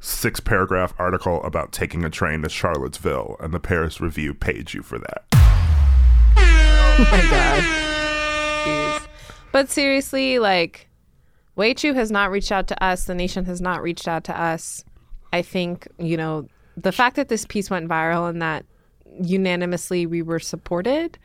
six 0.00 0.40
paragraph 0.40 0.94
article 0.98 1.42
about 1.44 1.72
taking 1.72 2.04
a 2.06 2.10
train 2.10 2.40
to 2.40 2.48
Charlottesville 2.48 3.36
and 3.38 3.52
the 3.52 3.60
Paris 3.60 4.00
Review 4.00 4.32
paid 4.32 4.72
you 4.72 4.82
for 4.82 4.98
that. 4.98 5.24
Oh 6.34 7.08
my 7.12 7.20
god. 7.30 7.62
Jeez. 8.64 9.06
But 9.52 9.68
seriously, 9.68 10.38
like 10.38 10.88
Wei 11.54 11.74
Tchou 11.74 11.94
has 11.94 12.10
not 12.10 12.30
reached 12.30 12.50
out 12.50 12.66
to 12.68 12.82
us. 12.82 13.04
The 13.04 13.14
nation 13.14 13.44
has 13.44 13.60
not 13.60 13.82
reached 13.82 14.08
out 14.08 14.24
to 14.24 14.40
us. 14.40 14.82
I 15.34 15.42
think, 15.42 15.86
you 15.98 16.16
know, 16.16 16.48
the 16.78 16.92
fact 16.92 17.16
that 17.16 17.28
this 17.28 17.44
piece 17.44 17.68
went 17.68 17.88
viral 17.88 18.28
and 18.28 18.40
that 18.40 18.64
unanimously 19.20 20.06
we 20.06 20.22
were 20.22 20.40
supported, 20.40 21.18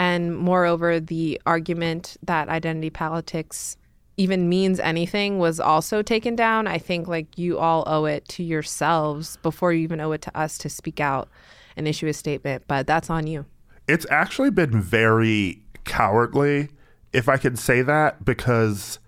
and 0.00 0.34
moreover, 0.34 0.98
the 0.98 1.38
argument 1.44 2.16
that 2.22 2.48
identity 2.48 2.88
politics 2.88 3.76
even 4.16 4.48
means 4.48 4.80
anything 4.80 5.38
was 5.38 5.60
also 5.60 6.00
taken 6.00 6.34
down. 6.34 6.66
I 6.66 6.78
think 6.78 7.06
like 7.06 7.36
you 7.36 7.58
all 7.58 7.84
owe 7.86 8.06
it 8.06 8.26
to 8.28 8.42
yourselves 8.42 9.36
before 9.42 9.74
you 9.74 9.82
even 9.82 10.00
owe 10.00 10.12
it 10.12 10.22
to 10.22 10.34
us 10.34 10.56
to 10.56 10.70
speak 10.70 11.00
out 11.00 11.28
and 11.76 11.86
issue 11.86 12.06
a 12.06 12.14
statement, 12.14 12.64
but 12.66 12.86
that's 12.86 13.10
on 13.10 13.26
you. 13.26 13.44
It's 13.88 14.06
actually 14.08 14.48
been 14.48 14.80
very 14.80 15.62
cowardly, 15.84 16.70
if 17.12 17.28
I 17.28 17.36
can 17.36 17.54
say 17.54 17.82
that, 17.82 18.24
because 18.24 19.00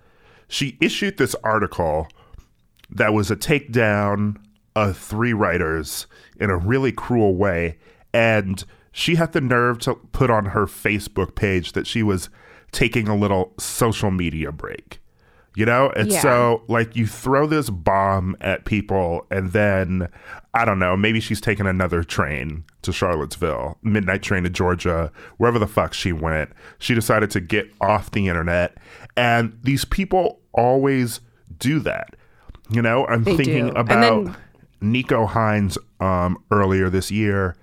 she 0.46 0.76
issued 0.78 1.16
this 1.16 1.34
article 1.42 2.06
that 2.90 3.14
was 3.14 3.30
a 3.30 3.37
takedown 3.37 4.37
of 4.76 4.99
three 4.99 5.32
writers 5.32 6.06
in 6.38 6.50
a 6.50 6.56
really 6.58 6.92
cruel 6.92 7.34
way. 7.34 7.78
And 8.12 8.62
she 8.92 9.14
had 9.16 9.32
the 9.32 9.40
nerve 9.40 9.78
to 9.80 9.94
put 9.94 10.30
on 10.30 10.46
her 10.46 10.66
Facebook 10.66 11.34
page 11.34 11.72
that 11.72 11.87
she 11.87 12.02
was 12.02 12.28
taking 12.70 13.08
a 13.08 13.16
little 13.16 13.52
social 13.58 14.11
media 14.11 14.52
break. 14.52 15.00
You 15.54 15.66
know? 15.66 15.90
And 15.94 16.11
Yeah. 16.11 16.20
so, 16.22 16.62
like, 16.66 16.96
you 16.96 17.06
throw 17.06 17.46
this 17.46 17.68
bomb 17.68 18.37
at 18.40 18.64
people, 18.64 19.26
and 19.30 19.52
then, 19.52 20.08
I 20.54 20.64
don't 20.64 20.78
know, 20.78 20.96
maybe 20.96 21.20
she's 21.20 21.42
taking 21.42 21.66
another 21.66 22.02
train 22.02 22.64
to 22.80 22.90
Charlottesville, 22.92 23.76
midnight 23.82 24.22
train 24.22 24.44
to 24.44 24.49
Georgia, 24.50 25.12
wherever 25.37 25.58
the 25.58 25.66
fuck 25.66 25.92
she 25.92 26.11
went. 26.11 26.50
She 26.78 26.94
decided 26.94 27.30
to 27.32 27.40
get 27.40 27.70
off 27.82 28.11
the 28.12 28.28
internet. 28.28 28.78
And 29.14 29.58
these 29.62 29.84
people 29.84 30.40
always 30.54 31.20
do 31.58 31.80
that. 31.80 32.16
You 32.70 32.80
know, 32.80 33.06
I'm 33.06 33.22
They 33.25 33.37
thinking 33.37 33.66
do. 33.66 33.72
About 33.72 34.25
then- 34.25 34.37
Nico 34.80 35.26
Hines 35.26 35.76
um, 36.00 36.42
earlier 36.50 36.88
this 36.88 37.11
year, 37.11 37.56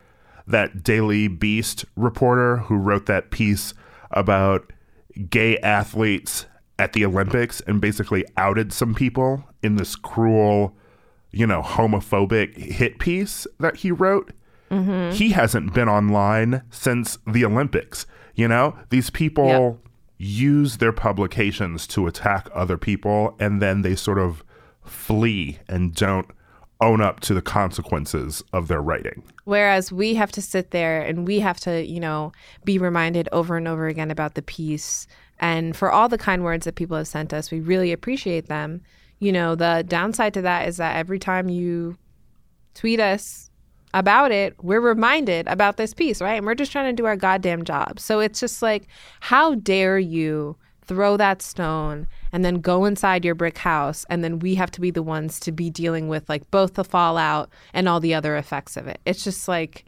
that 0.49 0.83
Daily 0.83 1.27
Beast 1.27 1.85
reporter 1.95 2.57
who 2.57 2.75
wrote 2.75 3.05
that 3.05 3.31
piece 3.31 3.73
about 4.11 4.73
gay 5.29 5.57
athletes 5.59 6.47
at 6.77 6.93
the 6.93 7.05
Olympics 7.05 7.61
and 7.61 7.79
basically 7.79 8.25
outed 8.35 8.73
some 8.73 8.95
people 8.95 9.43
in 9.61 9.75
this 9.75 9.95
cruel, 9.95 10.75
you 11.31 11.45
know, 11.45 11.61
homophobic 11.61 12.57
hit 12.57 12.97
piece 12.99 13.45
that 13.59 13.77
he 13.77 13.91
wrote. 13.91 14.31
Mm-hmm. 14.71 15.11
He 15.11 15.29
hasn't 15.29 15.73
been 15.73 15.89
online 15.89 16.63
since 16.71 17.17
the 17.27 17.45
Olympics. 17.45 18.05
You 18.33 18.47
know, 18.47 18.75
these 18.89 19.09
people 19.09 19.79
use 20.17 20.77
their 20.77 20.91
publications 20.91 21.85
to 21.87 22.07
attack 22.07 22.49
other 22.53 22.77
people 22.77 23.35
and 23.39 23.61
then 23.61 23.83
they 23.83 23.95
sort 23.95 24.17
of 24.17 24.43
flee 24.83 25.59
and 25.67 25.93
don't 25.93 26.27
own 26.81 27.01
up 27.01 27.19
to 27.19 27.33
the 27.33 27.41
consequences 27.41 28.43
of 28.53 28.67
their 28.67 28.81
writing. 28.81 29.23
Whereas 29.43 29.91
we 29.91 30.15
have 30.15 30.31
to 30.33 30.41
sit 30.41 30.71
there 30.71 31.01
and 31.01 31.27
we 31.27 31.39
have 31.39 31.59
to, 31.61 31.85
you 31.85 31.99
know, 31.99 32.31
be 32.63 32.77
reminded 32.77 33.27
over 33.31 33.57
and 33.57 33.67
over 33.67 33.87
again 33.87 34.11
about 34.11 34.35
the 34.35 34.41
piece. 34.41 35.07
And 35.39 35.75
for 35.75 35.91
all 35.91 36.07
the 36.07 36.17
kind 36.17 36.43
words 36.43 36.65
that 36.65 36.75
people 36.75 36.97
have 36.97 37.07
sent 37.07 37.33
us, 37.33 37.51
we 37.51 37.59
really 37.59 37.91
appreciate 37.91 38.47
them. 38.47 38.81
You 39.19 39.31
know, 39.31 39.55
the 39.55 39.83
downside 39.87 40.33
to 40.35 40.41
that 40.43 40.67
is 40.67 40.77
that 40.77 40.95
every 40.95 41.19
time 41.19 41.49
you 41.49 41.97
tweet 42.73 42.99
us 42.99 43.49
about 43.93 44.31
it, 44.31 44.55
we're 44.63 44.79
reminded 44.79 45.47
about 45.47 45.77
this 45.77 45.93
piece, 45.93 46.21
right? 46.21 46.35
And 46.35 46.45
we're 46.45 46.55
just 46.55 46.71
trying 46.71 46.95
to 46.95 47.01
do 47.01 47.05
our 47.05 47.17
goddamn 47.17 47.65
job. 47.65 47.99
So 47.99 48.19
it's 48.19 48.39
just 48.39 48.61
like, 48.61 48.87
how 49.19 49.55
dare 49.55 49.99
you 49.99 50.55
throw 50.89 51.15
that 51.15 51.41
stone 51.41 52.07
and 52.31 52.43
then 52.43 52.55
go 52.55 52.83
inside 52.83 53.23
your 53.23 53.35
brick 53.35 53.59
house 53.59 54.05
and 54.09 54.23
then 54.23 54.39
we 54.39 54.55
have 54.55 54.71
to 54.71 54.81
be 54.81 54.89
the 54.89 55.03
ones 55.03 55.39
to 55.39 55.51
be 55.51 55.69
dealing 55.69 56.07
with 56.07 56.27
like 56.27 56.49
both 56.49 56.73
the 56.73 56.83
fallout 56.83 57.49
and 57.73 57.87
all 57.87 57.99
the 57.99 58.15
other 58.15 58.35
effects 58.35 58.75
of 58.75 58.87
it. 58.87 58.99
It's 59.05 59.23
just 59.23 59.47
like 59.47 59.85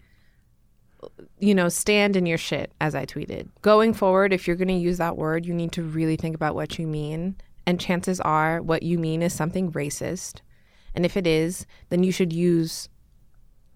you 1.40 1.56
know, 1.56 1.68
stand 1.68 2.16
in 2.16 2.28
your 2.28 2.38
shit, 2.38 2.72
as 2.80 2.94
I 2.94 3.08
tweeted. 3.08 3.50
Going 3.64 3.92
forward, 3.92 4.32
if 4.32 4.46
you're 4.46 4.56
going 4.56 4.68
to 4.68 4.76
use 4.76 5.00
that 5.00 5.18
word, 5.18 5.48
you 5.48 5.54
need 5.54 5.72
to 5.72 5.82
really 5.82 6.16
think 6.16 6.36
about 6.36 6.54
what 6.54 6.78
you 6.78 6.86
mean. 6.86 7.36
And 7.66 7.80
chances 7.80 8.20
are 8.22 8.62
what 8.62 8.84
you 8.84 9.00
mean 9.00 9.24
is 9.24 9.34
something 9.34 9.72
racist. 9.72 10.42
And 10.94 11.04
if 11.04 11.18
it 11.18 11.26
is, 11.26 11.66
then 11.90 12.04
you 12.04 12.12
should 12.12 12.32
use, 12.32 12.90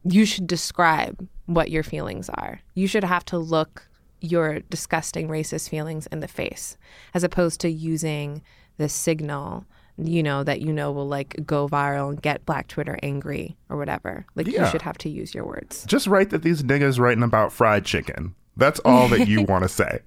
you 0.03 0.25
should 0.25 0.45
describe 0.45 1.27
what 1.47 1.71
your 1.71 1.81
feelings 1.81 2.29
are. 2.29 2.61
You 2.75 2.87
should 2.87 3.03
have 3.03 3.25
to 3.25 3.39
look 3.39 3.87
your 4.21 4.59
disgusting 4.69 5.27
racist 5.27 5.69
feelings 5.69 6.07
in 6.07 6.19
the 6.19 6.27
face 6.27 6.77
as 7.13 7.23
opposed 7.23 7.59
to 7.61 7.69
using 7.69 8.41
the 8.77 8.89
signal 8.89 9.65
you 9.97 10.21
know 10.21 10.43
that 10.43 10.59
you 10.61 10.73
know 10.73 10.91
will 10.91 11.07
like 11.07 11.35
go 11.45 11.67
viral 11.69 12.09
and 12.09 12.21
get 12.21 12.45
black 12.45 12.67
twitter 12.67 12.97
angry 13.03 13.55
or 13.69 13.77
whatever 13.77 14.25
like 14.35 14.45
Yeah. 14.47 14.65
you 14.65 14.69
should 14.71 14.81
have 14.81 14.97
to 14.99 15.09
use 15.09 15.33
your 15.33 15.45
words 15.45 15.85
Just 15.85 16.07
write 16.07 16.31
that 16.31 16.41
these 16.43 16.63
niggas 16.63 16.99
writing 16.99 17.23
about 17.23 17.53
fried 17.53 17.85
chicken. 17.85 18.35
That's 18.57 18.79
all 18.85 19.07
that 19.09 19.27
you 19.27 19.41
want 19.49 19.63
to 19.63 19.69
say. 19.69 19.99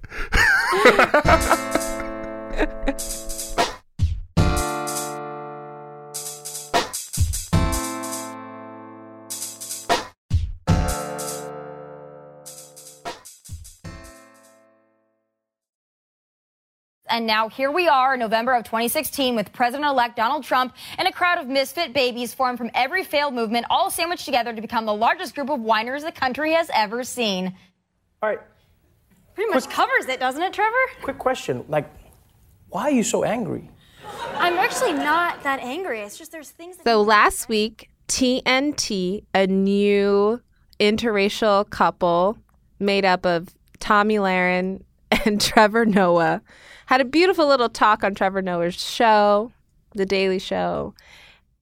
And 17.09 17.25
now 17.25 17.49
here 17.49 17.71
we 17.71 17.87
are 17.87 18.13
in 18.13 18.19
November 18.19 18.53
of 18.53 18.63
2016 18.63 19.35
with 19.35 19.51
President 19.51 19.89
elect 19.89 20.15
Donald 20.15 20.43
Trump 20.43 20.75
and 20.97 21.07
a 21.07 21.11
crowd 21.11 21.39
of 21.39 21.47
misfit 21.47 21.93
babies 21.93 22.33
formed 22.33 22.57
from 22.57 22.69
every 22.73 23.03
failed 23.03 23.33
movement, 23.33 23.65
all 23.69 23.89
sandwiched 23.89 24.25
together 24.25 24.53
to 24.53 24.61
become 24.61 24.85
the 24.85 24.93
largest 24.93 25.33
group 25.35 25.49
of 25.49 25.59
whiners 25.59 26.03
the 26.03 26.11
country 26.11 26.53
has 26.53 26.69
ever 26.73 27.03
seen. 27.03 27.55
All 28.21 28.29
right, 28.29 28.39
Pretty 29.33 29.53
much 29.53 29.69
covers 29.69 30.07
it, 30.07 30.19
doesn't 30.19 30.41
it, 30.41 30.51
Trevor? 30.53 30.75
quick 31.01 31.17
question. 31.17 31.63
Like, 31.69 31.89
why 32.67 32.83
are 32.83 32.91
you 32.91 33.03
so 33.03 33.23
angry? 33.23 33.69
I'm 34.35 34.55
actually 34.55 34.93
not 34.93 35.43
that 35.43 35.61
angry. 35.61 36.01
It's 36.01 36.17
just 36.17 36.31
there's 36.31 36.49
things 36.49 36.77
that 36.77 36.83
so 36.83 37.01
last 37.01 37.47
week 37.47 37.89
tnt 38.09 39.23
a 39.35 39.47
new 39.47 40.41
interracial 40.79 41.69
couple 41.69 42.37
made 42.79 43.05
up 43.05 43.25
of 43.25 43.55
Tomi 43.79 44.15
Lahren 44.15 44.81
and 45.25 45.41
trevor 45.41 45.85
noah 45.85 46.41
had 46.87 47.01
a 47.01 47.05
beautiful 47.05 47.47
little 47.47 47.69
talk 47.69 48.03
on 48.03 48.13
trevor 48.15 48.41
noah's 48.41 48.79
show 48.79 49.51
the 49.95 50.05
daily 50.05 50.39
show 50.39 50.93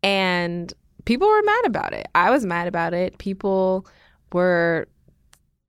and 0.03 0.73
people 1.05 1.27
were 1.27 1.43
mad 1.43 1.65
about 1.65 1.93
it 1.93 2.07
i 2.15 2.29
was 2.29 2.45
mad 2.45 2.67
about 2.67 2.93
it 2.93 3.17
people 3.17 3.85
were 4.33 4.87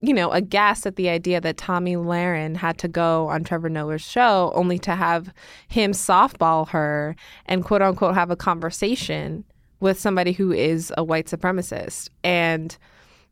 you 0.01 0.15
know, 0.15 0.31
aghast 0.31 0.87
at 0.87 0.97
the 0.97 1.09
idea 1.09 1.41
that 1.41 1.57
Tomi 1.57 1.97
Lahren 1.97 2.57
had 2.57 2.79
to 2.79 2.89
go 2.89 3.27
on 3.29 3.43
Trevor 3.43 3.69
Noah's 3.69 4.03
show 4.03 4.53
only 4.55 4.79
to 4.81 4.95
have 4.95 5.33
him 5.69 5.93
softball 5.93 6.69
her 6.69 7.17
and 7.47 7.65
quote 7.65 7.83
unquote 7.83 8.15
have 8.15 8.31
a 8.31 8.37
conversation 8.37 9.45
with 9.81 9.99
somebody 9.99 10.33
who 10.33 10.53
is 10.53 10.93
a 10.97 11.03
white 11.03 11.27
supremacist. 11.27 12.11
And, 12.23 12.77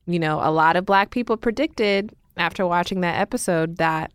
you 0.07 0.19
know, 0.19 0.41
a 0.43 0.51
lot 0.51 0.77
of 0.77 0.85
black 0.85 1.11
people 1.11 1.37
predicted 1.37 2.13
after 2.37 2.67
watching 2.67 3.01
that 3.01 3.21
episode 3.21 3.77
that 3.77 4.13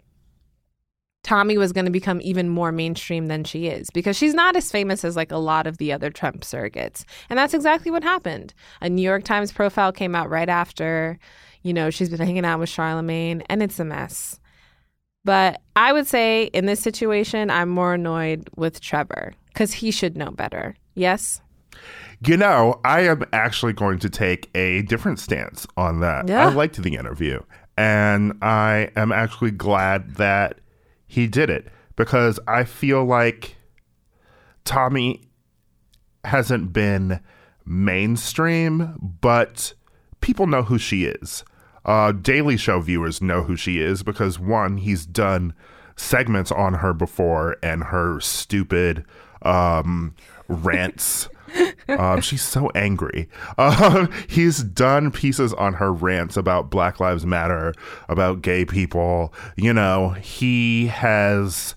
Tomi 1.24 1.58
was 1.58 1.72
going 1.72 1.86
to 1.86 1.92
become 1.92 2.20
even 2.24 2.50
more 2.50 2.72
mainstream 2.72 3.28
than 3.28 3.44
she 3.44 3.68
is 3.68 3.90
because 3.92 4.18
she's 4.18 4.34
not 4.34 4.56
as 4.56 4.72
famous 4.72 5.06
as 5.06 5.16
like 5.16 5.32
a 5.32 5.38
lot 5.38 5.68
of 5.68 5.78
the 5.78 5.94
other 5.94 6.10
Trump 6.10 6.42
surrogates. 6.42 7.06
And 7.30 7.38
that's 7.38 7.54
exactly 7.54 7.92
what 7.92 8.04
happened. 8.04 8.54
A 8.82 8.90
New 8.90 9.04
York 9.04 9.24
Times 9.24 9.52
profile 9.52 9.92
came 9.92 10.16
out 10.16 10.30
right 10.30 10.50
after. 10.50 11.20
You 11.62 11.74
know, 11.74 11.90
she's 11.90 12.10
been 12.10 12.20
hanging 12.20 12.46
out 12.46 12.60
with 12.60 12.70
Charlemagne 12.70 13.44
and 13.50 13.62
it's 13.62 13.80
a 13.80 13.86
mess. 13.86 14.40
But 15.24 15.62
I 15.76 15.94
would 15.94 16.08
say 16.08 16.46
in 16.46 16.66
this 16.66 16.80
situation, 16.80 17.52
I'm 17.52 17.70
more 17.70 17.94
annoyed 17.94 18.50
with 18.56 18.82
Trevor 18.82 19.34
because 19.54 19.74
he 19.74 19.92
should 19.92 20.18
know 20.18 20.32
better. 20.32 20.76
Yes? 20.96 21.42
You 22.26 22.38
know, 22.38 22.80
I 22.84 23.02
am 23.02 23.24
actually 23.32 23.74
going 23.74 24.00
to 24.00 24.10
take 24.10 24.50
a 24.56 24.82
different 24.84 25.20
stance 25.20 25.68
on 25.78 26.00
that. 26.02 26.28
Yeah. 26.28 26.48
I 26.48 26.50
liked 26.52 26.82
the 26.82 26.96
interview, 26.96 27.40
and 27.78 28.34
I 28.42 28.90
am 28.96 29.12
actually 29.12 29.52
glad 29.52 30.16
that 30.16 30.60
he 31.12 31.28
did 31.28 31.50
it 31.50 31.68
because 31.98 32.40
I 32.48 32.64
feel 32.64 33.04
like 33.04 33.58
Tomi 34.64 35.22
hasn't 36.24 36.72
been 36.72 37.20
mainstream, 37.66 38.96
but 39.20 39.74
people 40.22 40.48
know 40.48 40.64
who 40.64 40.78
she 40.78 41.04
is. 41.04 41.44
Uh, 41.84 42.14
Daily 42.14 42.56
Show 42.56 42.80
viewers 42.80 43.22
know 43.22 43.44
who 43.44 43.58
she 43.58 43.82
is 43.82 44.04
because 44.04 44.40
one, 44.40 44.78
he's 44.78 45.06
done 45.06 45.54
segments 45.98 46.50
on 46.50 46.76
her 46.76 46.94
before 46.94 47.58
and 47.62 47.84
her 47.84 48.22
stupid 48.22 49.04
um, 49.42 50.16
rants. 50.48 51.28
Um, 51.88 52.22
she's 52.22 52.42
so 52.42 52.70
angry. 52.76 53.28
Um, 53.58 54.12
he's 54.28 54.64
done 54.64 55.12
pieces 55.12 55.54
on 55.54 55.74
her 55.74 55.92
rants 55.92 56.38
about 56.38 56.70
Black 56.70 57.00
Lives 57.00 57.26
Matter, 57.26 57.74
about 58.08 58.42
gay 58.42 58.66
people. 58.66 59.34
You 59.56 59.74
know, 59.74 60.12
he 60.12 60.88
has 60.88 61.76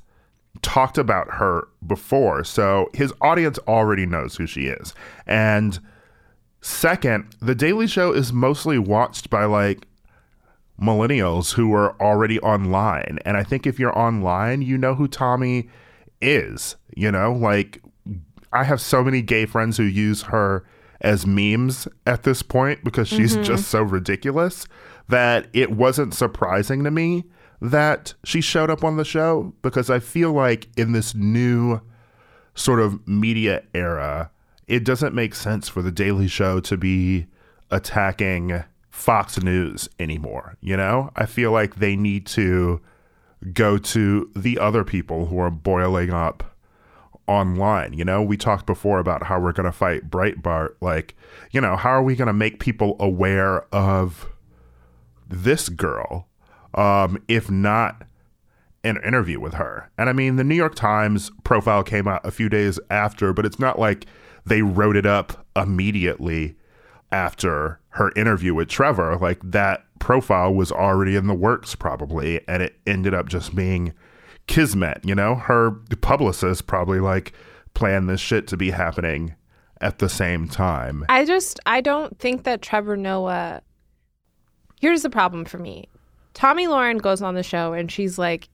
talked 0.62 0.98
about 0.98 1.34
her 1.34 1.68
before, 1.86 2.44
so 2.44 2.90
his 2.94 3.12
audience 3.20 3.58
already 3.66 4.06
knows 4.06 4.36
who 4.36 4.46
she 4.46 4.66
is. 4.66 4.94
And 5.26 5.80
second, 6.60 7.34
The 7.40 7.54
Daily 7.54 7.86
Show 7.86 8.12
is 8.12 8.32
mostly 8.32 8.78
watched 8.78 9.30
by 9.30 9.44
like 9.44 9.86
millennials 10.80 11.54
who 11.54 11.72
are 11.74 12.00
already 12.00 12.40
online. 12.40 13.18
And 13.24 13.36
I 13.36 13.42
think 13.42 13.66
if 13.66 13.78
you're 13.78 13.96
online, 13.96 14.62
you 14.62 14.76
know 14.76 14.94
who 14.94 15.08
Tomi 15.08 15.68
is. 16.20 16.76
You 16.96 17.10
know, 17.10 17.32
like 17.32 17.80
I 18.54 18.64
have 18.64 18.80
so 18.80 19.02
many 19.02 19.20
gay 19.20 19.46
friends 19.46 19.76
who 19.76 19.84
use 19.84 20.22
her 20.22 20.64
as 21.00 21.26
memes 21.26 21.88
at 22.06 22.22
this 22.22 22.42
point 22.42 22.84
because 22.84 23.08
she's 23.08 23.34
mm-hmm. 23.34 23.42
just 23.42 23.68
so 23.68 23.82
ridiculous 23.82 24.66
that 25.08 25.48
it 25.52 25.72
wasn't 25.72 26.14
surprising 26.14 26.84
to 26.84 26.90
me 26.90 27.24
that 27.60 28.14
she 28.24 28.40
showed 28.40 28.70
up 28.70 28.84
on 28.84 28.96
the 28.96 29.04
show 29.04 29.52
because 29.62 29.90
I 29.90 29.98
feel 29.98 30.32
like 30.32 30.68
in 30.76 30.92
this 30.92 31.14
new 31.14 31.80
sort 32.54 32.80
of 32.80 33.06
media 33.06 33.62
era, 33.74 34.30
it 34.66 34.84
doesn't 34.84 35.14
make 35.14 35.34
sense 35.34 35.68
for 35.68 35.82
the 35.82 35.92
Daily 35.92 36.28
Show 36.28 36.60
to 36.60 36.76
be 36.76 37.26
attacking 37.70 38.64
Fox 38.90 39.42
News 39.42 39.88
anymore. 39.98 40.56
You 40.60 40.76
know, 40.76 41.10
I 41.16 41.26
feel 41.26 41.52
like 41.52 41.76
they 41.76 41.96
need 41.96 42.26
to 42.26 42.80
go 43.52 43.76
to 43.78 44.30
the 44.34 44.58
other 44.58 44.84
people 44.84 45.26
who 45.26 45.38
are 45.38 45.50
boiling 45.50 46.10
up 46.10 46.53
online. 47.26 47.92
You 47.92 48.04
know, 48.04 48.22
we 48.22 48.36
talked 48.36 48.66
before 48.66 48.98
about 48.98 49.24
how 49.24 49.40
we're 49.40 49.52
going 49.52 49.66
to 49.66 49.72
fight 49.72 50.10
Breitbart. 50.10 50.74
Like, 50.80 51.14
you 51.50 51.60
know, 51.60 51.76
how 51.76 51.90
are 51.90 52.02
we 52.02 52.16
going 52.16 52.26
to 52.26 52.32
make 52.32 52.60
people 52.60 52.96
aware 53.00 53.62
of 53.74 54.26
this 55.28 55.68
girl, 55.68 56.28
um, 56.74 57.22
if 57.28 57.50
not 57.50 58.04
an 58.82 58.98
interview 59.04 59.40
with 59.40 59.54
her? 59.54 59.90
And 59.96 60.08
I 60.08 60.12
mean, 60.12 60.36
the 60.36 60.44
New 60.44 60.54
York 60.54 60.74
Times 60.74 61.30
profile 61.44 61.82
came 61.82 62.06
out 62.06 62.24
a 62.24 62.30
few 62.30 62.48
days 62.48 62.78
after, 62.90 63.32
but 63.32 63.46
it's 63.46 63.58
not 63.58 63.78
like 63.78 64.06
they 64.44 64.62
wrote 64.62 64.96
it 64.96 65.06
up 65.06 65.46
immediately 65.56 66.56
after 67.10 67.80
her 67.90 68.12
interview 68.16 68.54
with 68.54 68.68
Trevor. 68.68 69.16
Like, 69.16 69.40
that 69.42 69.86
profile 70.00 70.52
was 70.52 70.70
already 70.70 71.16
in 71.16 71.26
the 71.26 71.34
works, 71.34 71.74
probably, 71.74 72.46
and 72.46 72.62
it 72.62 72.78
ended 72.86 73.14
up 73.14 73.28
just 73.28 73.54
being 73.54 73.94
kismet, 74.46 75.00
you 75.04 75.14
know? 75.14 75.34
Her 75.34 75.72
publicist 76.00 76.66
probably 76.66 77.00
like 77.00 77.32
planned 77.74 78.08
this 78.08 78.20
shit 78.20 78.46
to 78.48 78.56
be 78.56 78.70
happening 78.70 79.34
at 79.80 79.98
the 79.98 80.08
same 80.08 80.48
time. 80.48 81.04
I 81.08 81.24
just 81.24 81.60
I 81.66 81.80
don't 81.80 82.18
think 82.18 82.44
that 82.44 82.62
Trevor 82.62 82.96
Noah. 82.96 83.62
Here's 84.80 85.02
the 85.02 85.10
problem 85.10 85.44
for 85.44 85.58
me. 85.58 85.88
Tomi 86.34 86.66
Lahren 86.66 87.00
goes 87.00 87.22
on 87.22 87.34
the 87.34 87.42
show 87.42 87.72
and 87.72 87.90
she's 87.90 88.18
like 88.18 88.48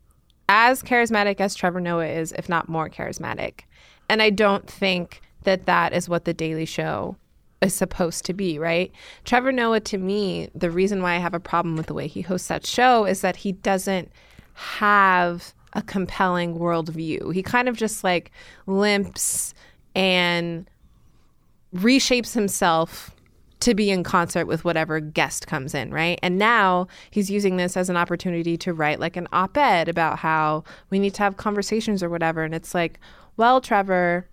as 0.48 0.82
charismatic 0.82 1.40
as 1.40 1.54
Trevor 1.54 1.80
Noah 1.80 2.06
is, 2.06 2.32
if 2.32 2.48
not 2.48 2.68
more 2.68 2.88
charismatic. 2.88 3.60
And 4.08 4.20
I 4.20 4.30
don't 4.30 4.68
think 4.68 5.20
that 5.44 5.66
that 5.66 5.92
is 5.92 6.08
what 6.08 6.24
the 6.24 6.34
Daily 6.34 6.66
Show 6.66 7.16
is 7.62 7.74
supposed 7.74 8.24
to 8.24 8.34
be, 8.34 8.58
right? 8.58 8.90
Trevor 9.24 9.52
Noah, 9.52 9.80
to 9.80 9.98
me, 9.98 10.48
the 10.54 10.70
reason 10.70 11.02
why 11.02 11.14
I 11.14 11.18
have 11.18 11.34
a 11.34 11.40
problem 11.40 11.76
with 11.76 11.86
the 11.86 11.94
way 11.94 12.06
he 12.06 12.22
hosts 12.22 12.48
that 12.48 12.66
show 12.66 13.04
is 13.04 13.20
that 13.20 13.36
he 13.36 13.52
doesn't 13.52 14.10
have 14.54 15.54
a 15.72 15.82
compelling 15.82 16.58
worldview. 16.58 17.32
He 17.34 17.42
kind 17.42 17.68
of 17.68 17.76
just 17.76 18.02
like 18.04 18.30
limps 18.66 19.54
and 19.94 20.68
reshapes 21.74 22.34
himself 22.34 23.14
to 23.60 23.74
be 23.74 23.90
in 23.90 24.02
concert 24.02 24.46
with 24.46 24.64
whatever 24.64 25.00
guest 25.00 25.46
comes 25.46 25.74
in, 25.74 25.92
right? 25.92 26.18
And 26.22 26.38
now 26.38 26.88
he's 27.10 27.30
using 27.30 27.56
this 27.58 27.76
as 27.76 27.90
an 27.90 27.96
opportunity 27.96 28.56
to 28.56 28.72
write 28.72 28.98
like 29.00 29.16
an 29.16 29.28
op 29.32 29.56
ed 29.56 29.88
about 29.88 30.18
how 30.18 30.64
we 30.88 30.98
need 30.98 31.14
to 31.14 31.22
have 31.22 31.36
conversations 31.36 32.02
or 32.02 32.08
whatever. 32.08 32.42
And 32.42 32.54
it's 32.54 32.74
like, 32.74 32.98
well, 33.36 33.60
Trevor, 33.60 34.26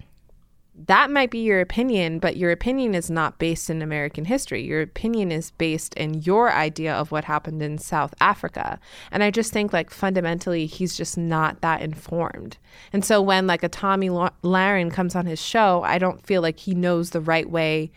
that 0.85 1.09
might 1.09 1.31
be 1.31 1.39
your 1.39 1.59
opinion, 1.59 2.19
but 2.19 2.37
your 2.37 2.51
opinion 2.51 2.93
is 2.93 3.09
not 3.09 3.39
based 3.39 3.69
in 3.69 3.81
American 3.81 4.25
history. 4.25 4.63
Your 4.63 4.81
opinion 4.81 5.31
is 5.31 5.49
based 5.51 5.95
in 5.95 6.21
your 6.21 6.53
idea 6.53 6.93
of 6.93 7.11
what 7.11 7.25
happened 7.25 7.63
in 7.63 7.79
South 7.79 8.13
Africa. 8.21 8.79
And 9.11 9.23
I 9.23 9.31
just 9.31 9.51
think, 9.51 9.73
like, 9.73 9.89
fundamentally, 9.89 10.67
he's 10.67 10.95
just 10.95 11.17
not 11.17 11.61
that 11.61 11.81
informed. 11.81 12.57
And 12.93 13.03
so 13.03 13.21
when, 13.21 13.47
like, 13.47 13.63
a 13.63 13.69
Tomi 13.69 14.09
Lahren 14.09 14.91
comes 14.91 15.15
on 15.15 15.25
his 15.25 15.41
show, 15.41 15.81
I 15.83 15.97
don't 15.97 16.25
feel 16.25 16.43
like 16.43 16.59
he 16.59 16.75
knows 16.75 17.09
the 17.09 17.21
right 17.21 17.49
way. 17.49 17.91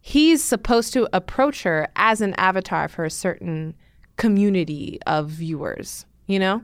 He's 0.00 0.42
supposed 0.42 0.94
to 0.94 1.08
approach 1.12 1.64
her 1.64 1.88
as 1.96 2.22
an 2.22 2.34
avatar 2.34 2.88
for 2.88 3.04
a 3.04 3.10
certain 3.10 3.74
community 4.16 4.98
of 5.06 5.28
viewers, 5.28 6.06
you 6.26 6.38
know? 6.38 6.62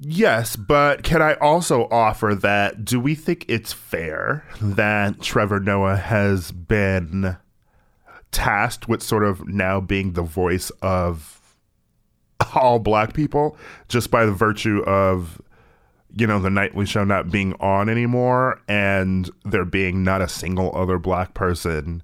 Yes, 0.00 0.54
but 0.54 1.02
can 1.02 1.22
I 1.22 1.34
also 1.34 1.88
offer 1.90 2.34
that 2.36 2.84
do 2.84 3.00
we 3.00 3.14
think 3.16 3.44
it's 3.48 3.72
fair 3.72 4.44
that 4.60 5.20
Trevor 5.20 5.58
Noah 5.58 5.96
has 5.96 6.52
been 6.52 7.36
tasked 8.30 8.88
with 8.88 9.02
sort 9.02 9.24
of 9.24 9.48
now 9.48 9.80
being 9.80 10.12
the 10.12 10.22
voice 10.22 10.70
of 10.82 11.40
all 12.54 12.78
black 12.78 13.12
people 13.12 13.56
just 13.88 14.10
by 14.10 14.24
the 14.24 14.32
virtue 14.32 14.82
of 14.84 15.40
you 16.16 16.26
know 16.26 16.38
the 16.38 16.50
nightly 16.50 16.86
show 16.86 17.04
not 17.04 17.30
being 17.30 17.52
on 17.54 17.88
anymore 17.88 18.60
and 18.68 19.30
there 19.44 19.64
being 19.64 20.04
not 20.04 20.22
a 20.22 20.28
single 20.28 20.74
other 20.76 20.98
black 20.98 21.34
person 21.34 22.02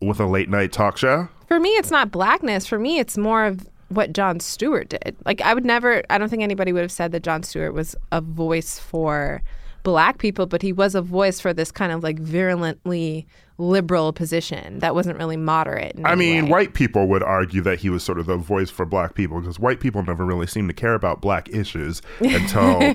with 0.00 0.20
a 0.20 0.26
late 0.26 0.48
night 0.48 0.72
talk 0.72 0.96
show? 0.96 1.28
For 1.46 1.60
me, 1.60 1.70
it's 1.70 1.90
not 1.90 2.10
blackness. 2.10 2.66
For 2.66 2.78
me, 2.78 2.98
it's 2.98 3.16
more 3.16 3.44
of 3.44 3.68
what 3.88 4.12
Jon 4.12 4.40
Stewart 4.40 4.88
did. 4.88 5.16
Like 5.24 5.40
I 5.40 5.54
would 5.54 5.64
never 5.64 6.02
I 6.10 6.18
don't 6.18 6.28
think 6.28 6.42
anybody 6.42 6.72
would 6.72 6.82
have 6.82 6.92
said 6.92 7.12
that 7.12 7.22
Jon 7.22 7.42
Stewart 7.42 7.74
was 7.74 7.96
a 8.12 8.20
voice 8.20 8.78
for 8.78 9.42
black 9.82 10.18
people, 10.18 10.46
but 10.46 10.62
he 10.62 10.72
was 10.72 10.94
a 10.94 11.02
voice 11.02 11.38
for 11.40 11.52
this 11.52 11.70
kind 11.70 11.92
of 11.92 12.02
like 12.02 12.18
virulently 12.18 13.26
liberal 13.58 14.12
position 14.12 14.80
that 14.80 14.94
wasn't 14.94 15.16
really 15.16 15.36
moderate. 15.36 15.96
I 16.04 16.16
mean, 16.16 16.46
way. 16.46 16.50
white 16.50 16.74
people 16.74 17.06
would 17.06 17.22
argue 17.22 17.60
that 17.62 17.78
he 17.78 17.90
was 17.90 18.02
sort 18.02 18.18
of 18.18 18.26
the 18.26 18.36
voice 18.36 18.70
for 18.70 18.84
black 18.84 19.14
people 19.14 19.40
because 19.40 19.60
white 19.60 19.78
people 19.78 20.02
never 20.02 20.24
really 20.24 20.48
seemed 20.48 20.68
to 20.70 20.74
care 20.74 20.94
about 20.94 21.20
black 21.20 21.48
issues 21.50 22.02
until 22.20 22.80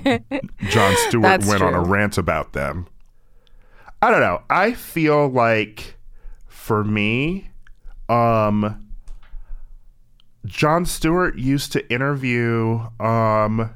Jon 0.68 0.94
Stewart 1.08 1.22
That's 1.22 1.46
went 1.46 1.60
true. 1.60 1.68
on 1.68 1.74
a 1.74 1.80
rant 1.80 2.18
about 2.18 2.52
them. 2.52 2.86
I 4.02 4.10
don't 4.10 4.20
know. 4.20 4.42
I 4.50 4.72
feel 4.72 5.28
like 5.28 5.96
for 6.48 6.84
me, 6.84 7.50
um, 8.08 8.89
Jon 10.46 10.86
Stewart 10.86 11.36
used 11.36 11.72
to 11.72 11.92
interview 11.92 12.80
um, 12.98 13.74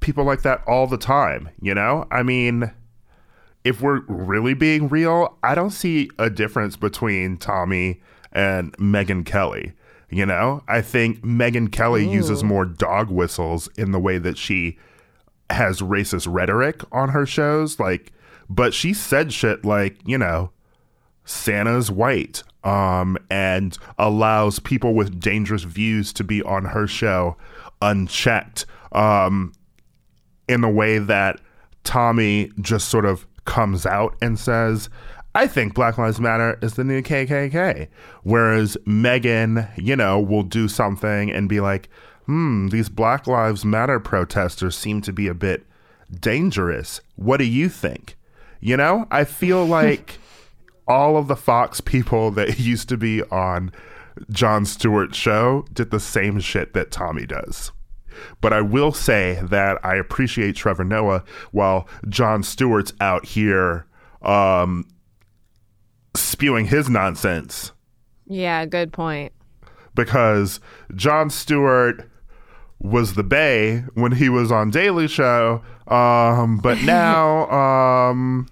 people 0.00 0.24
like 0.24 0.42
that 0.42 0.62
all 0.66 0.86
the 0.86 0.98
time, 0.98 1.48
you 1.60 1.74
know? 1.74 2.06
I 2.10 2.22
mean, 2.22 2.72
if 3.64 3.80
we're 3.80 4.02
really 4.08 4.54
being 4.54 4.88
real, 4.88 5.38
I 5.42 5.54
don't 5.54 5.70
see 5.70 6.10
a 6.18 6.30
difference 6.30 6.76
between 6.76 7.38
Tomi 7.38 8.00
and 8.32 8.76
Megyn 8.76 9.24
Kelly. 9.24 9.72
You 10.08 10.24
know, 10.24 10.62
I 10.68 10.82
think 10.82 11.22
Megyn 11.22 11.72
Kelly 11.72 12.06
Ooh. 12.06 12.12
uses 12.12 12.44
more 12.44 12.64
dog 12.64 13.10
whistles 13.10 13.68
in 13.76 13.90
the 13.90 13.98
way 13.98 14.18
that 14.18 14.38
she 14.38 14.78
has 15.50 15.80
racist 15.80 16.28
rhetoric 16.30 16.82
on 16.92 17.08
her 17.08 17.26
shows. 17.26 17.80
Like, 17.80 18.12
but 18.48 18.72
she 18.72 18.94
said 18.94 19.32
shit 19.32 19.64
like, 19.64 19.98
you 20.06 20.16
know, 20.16 20.50
Santa's 21.24 21.90
white 21.90 22.44
um, 22.66 23.16
and 23.30 23.78
allows 23.96 24.58
people 24.58 24.92
with 24.92 25.20
dangerous 25.20 25.62
views 25.62 26.12
to 26.14 26.24
be 26.24 26.42
on 26.42 26.64
her 26.64 26.86
show 26.88 27.36
unchecked 27.80 28.66
um, 28.90 29.52
in 30.48 30.62
the 30.62 30.68
way 30.68 30.98
that 30.98 31.40
Tomi 31.84 32.50
just 32.60 32.88
sort 32.88 33.04
of 33.04 33.24
comes 33.44 33.86
out 33.86 34.16
and 34.20 34.36
says, 34.36 34.90
I 35.36 35.46
think 35.46 35.74
Black 35.74 35.96
Lives 35.96 36.18
Matter 36.18 36.58
is 36.60 36.74
the 36.74 36.82
new 36.82 37.02
KKK. 37.02 37.86
Whereas 38.24 38.76
Megyn, 38.84 39.70
you 39.76 39.94
know, 39.94 40.18
will 40.18 40.42
do 40.42 40.66
something 40.66 41.30
and 41.30 41.48
be 41.48 41.60
like, 41.60 41.88
hmm, 42.24 42.68
these 42.68 42.88
Black 42.88 43.28
Lives 43.28 43.64
Matter 43.64 44.00
protesters 44.00 44.76
seem 44.76 45.02
to 45.02 45.12
be 45.12 45.28
a 45.28 45.34
bit 45.34 45.64
dangerous. 46.18 47.00
What 47.14 47.36
do 47.36 47.44
you 47.44 47.68
think? 47.68 48.16
You 48.58 48.76
know, 48.76 49.06
I 49.12 49.22
feel 49.22 49.64
like 49.66 50.18
all 50.86 51.16
of 51.16 51.28
the 51.28 51.36
Fox 51.36 51.80
people 51.80 52.30
that 52.32 52.58
used 52.58 52.88
to 52.88 52.96
be 52.96 53.22
on 53.24 53.72
Jon 54.30 54.64
Stewart's 54.64 55.16
show 55.16 55.64
did 55.72 55.90
the 55.90 56.00
same 56.00 56.40
shit 56.40 56.72
that 56.74 56.90
Tomi 56.90 57.26
does. 57.26 57.72
But 58.40 58.52
I 58.52 58.62
will 58.62 58.92
say 58.92 59.38
that 59.42 59.78
I 59.84 59.96
appreciate 59.96 60.56
Trevor 60.56 60.84
Noah 60.84 61.22
while 61.52 61.86
Jon 62.08 62.42
Stewart's 62.42 62.94
out 63.00 63.26
here 63.26 63.86
um, 64.22 64.88
spewing 66.14 66.66
his 66.66 66.88
nonsense. 66.88 67.72
Yeah, 68.26 68.64
good 68.66 68.92
point. 68.92 69.32
Because 69.94 70.60
Jon 70.94 71.30
Stewart 71.30 72.08
was 72.78 73.14
the 73.14 73.24
Bay 73.24 73.84
when 73.94 74.12
he 74.12 74.28
was 74.28 74.52
on 74.52 74.70
Daily 74.70 75.08
Show, 75.08 75.62
um, 75.88 76.58
but 76.58 76.80
now 76.82 77.50
um, 77.50 78.48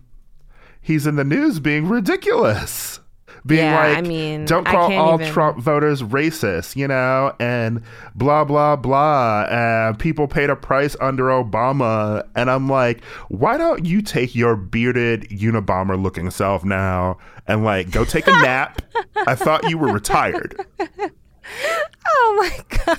he's 0.85 1.07
in 1.07 1.17
the 1.17 1.25
news 1.25 1.59
being 1.59 1.89
ridiculous. 1.89 3.01
Being 3.47 3.65
yeah, 3.65 3.89
like, 3.89 3.99
I 3.99 4.01
mean, 4.01 4.47
don't 4.47 4.65
call 4.65 4.91
all 4.95 5.21
even... 5.21 5.31
Trump 5.31 5.59
voters 5.59 6.03
racist, 6.03 6.77
you 6.77 6.89
know, 6.89 7.35
and 7.39 7.83
blah, 8.15 8.43
blah, 8.45 8.77
blah. 8.77 9.47
And 9.51 9.99
people 9.99 10.27
paid 10.27 10.49
a 10.49 10.57
price 10.57 10.97
under 10.99 11.25
Obama. 11.25 12.27
And 12.35 12.51
I'm 12.51 12.71
like, 12.71 13.05
why 13.29 13.59
don't 13.59 13.85
you 13.85 14.01
take 14.01 14.35
your 14.35 14.57
bearded 14.57 15.29
Unabomber 15.29 16.01
looking 16.01 16.31
self 16.31 16.65
now 16.65 17.19
and 17.47 17.65
like 17.65 17.91
go 17.91 18.07
take 18.07 18.27
a 18.27 18.33
nap? 18.33 18.81
I 19.27 19.35
thought 19.35 19.69
you 19.69 19.77
were 19.77 19.93
retired. 19.93 20.57
Oh 22.07 22.37
my 22.39 22.79
God. 22.87 22.99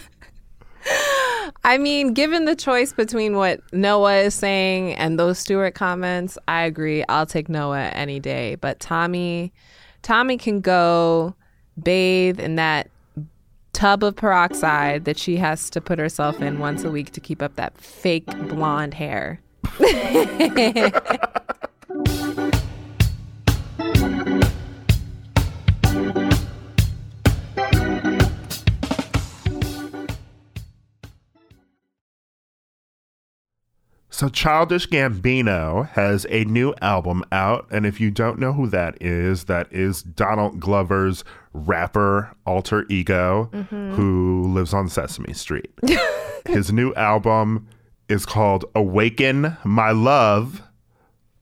I 1.63 1.78
mean, 1.80 2.13
given 2.13 2.45
the 2.45 2.56
choice 2.56 2.93
between 2.93 3.36
what 3.36 3.60
Noah 3.74 4.17
is 4.17 4.36
saying 4.36 4.93
and 4.95 5.19
those 5.19 5.39
Stewart 5.39 5.74
comments, 5.74 6.38
I 6.48 6.63
agree. 6.63 7.04
I'll 7.10 7.26
take 7.26 7.50
Noah 7.50 7.89
any 7.93 8.19
day. 8.19 8.56
But 8.56 8.80
Tomi, 8.80 9.52
Tomi 10.02 10.38
can 10.38 10.62
go 10.62 11.36
bathe 11.82 12.39
in 12.39 12.56
that 12.56 12.89
tub 13.74 14.04
of 14.04 14.15
peroxide 14.15 15.06
that 15.06 15.17
she 15.17 15.38
has 15.38 15.69
to 15.69 15.82
put 15.82 16.00
herself 16.00 16.41
in 16.41 16.60
once 16.60 16.84
a 16.84 16.91
week 16.91 17.12
to 17.12 17.19
keep 17.19 17.41
up 17.41 17.56
that 17.56 17.78
fake 17.78 18.26
blonde 18.48 18.93
hair. 18.93 19.41
So, 34.15 34.30
Childish 34.30 34.88
Gambino 34.88 35.89
has 35.89 36.25
a 36.30 36.45
new 36.45 36.73
album 36.82 37.25
out. 37.34 37.67
And 37.69 37.86
if 37.86 37.99
you 37.99 38.12
don't 38.12 38.39
know 38.39 38.54
who 38.54 38.69
that 38.69 38.95
is, 39.01 39.43
that 39.43 39.67
is 39.73 40.04
Donald 40.04 40.58
Glover's 40.58 41.25
rapper 41.51 42.34
alter 42.45 42.86
ego 42.89 43.49
mm-hmm. 43.51 43.91
who 43.91 44.54
lives 44.54 44.73
on 44.73 44.88
Sesame 44.88 45.34
Street. 45.34 45.69
His 46.47 46.71
new 46.71 46.93
album 46.93 47.67
is 48.08 48.25
called 48.25 48.63
Awaken 48.73 49.58
My 49.65 49.91
Love. 49.91 50.63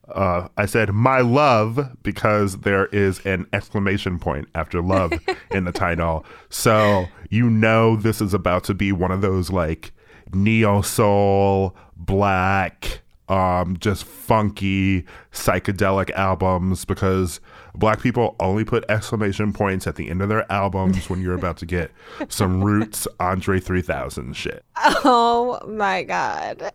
Uh, 0.08 0.48
I 0.58 0.66
said 0.66 0.94
my 0.94 1.20
love 1.20 1.96
because 2.02 2.58
there 2.62 2.88
is 2.88 3.24
an 3.24 3.46
exclamation 3.54 4.18
point 4.18 4.48
after 4.56 4.82
love 4.82 5.14
in 5.52 5.66
the 5.66 5.72
title. 5.72 6.26
So, 6.50 7.06
you 7.30 7.52
know, 7.52 7.98
this 7.98 8.20
is 8.20 8.34
about 8.34 8.64
to 8.64 8.74
be 8.74 8.92
one 8.92 9.12
of 9.12 9.22
those 9.22 9.52
like 9.52 9.92
neo 10.34 10.82
soul 10.82 11.76
black, 12.06 13.02
um, 13.30 13.78
just 13.80 14.04
funky 14.04 15.06
psychedelic 15.32 16.12
albums 16.12 16.86
because 16.86 17.40
black 17.74 18.02
people 18.02 18.36
only 18.40 18.64
put 18.64 18.84
exclamation 18.90 19.54
points 19.54 19.88
at 19.88 19.96
the 19.96 20.10
end 20.10 20.22
of 20.22 20.30
their 20.30 20.52
albums 20.52 21.10
when 21.10 21.22
you're 21.22 21.36
about 21.36 21.58
to 21.58 21.66
get 21.66 21.92
some 22.28 22.64
roots 22.64 23.08
Andre 23.20 23.60
3000 23.60 24.36
shit. 24.36 24.64
Oh 25.06 25.60
my 25.68 26.04
God. 26.04 26.72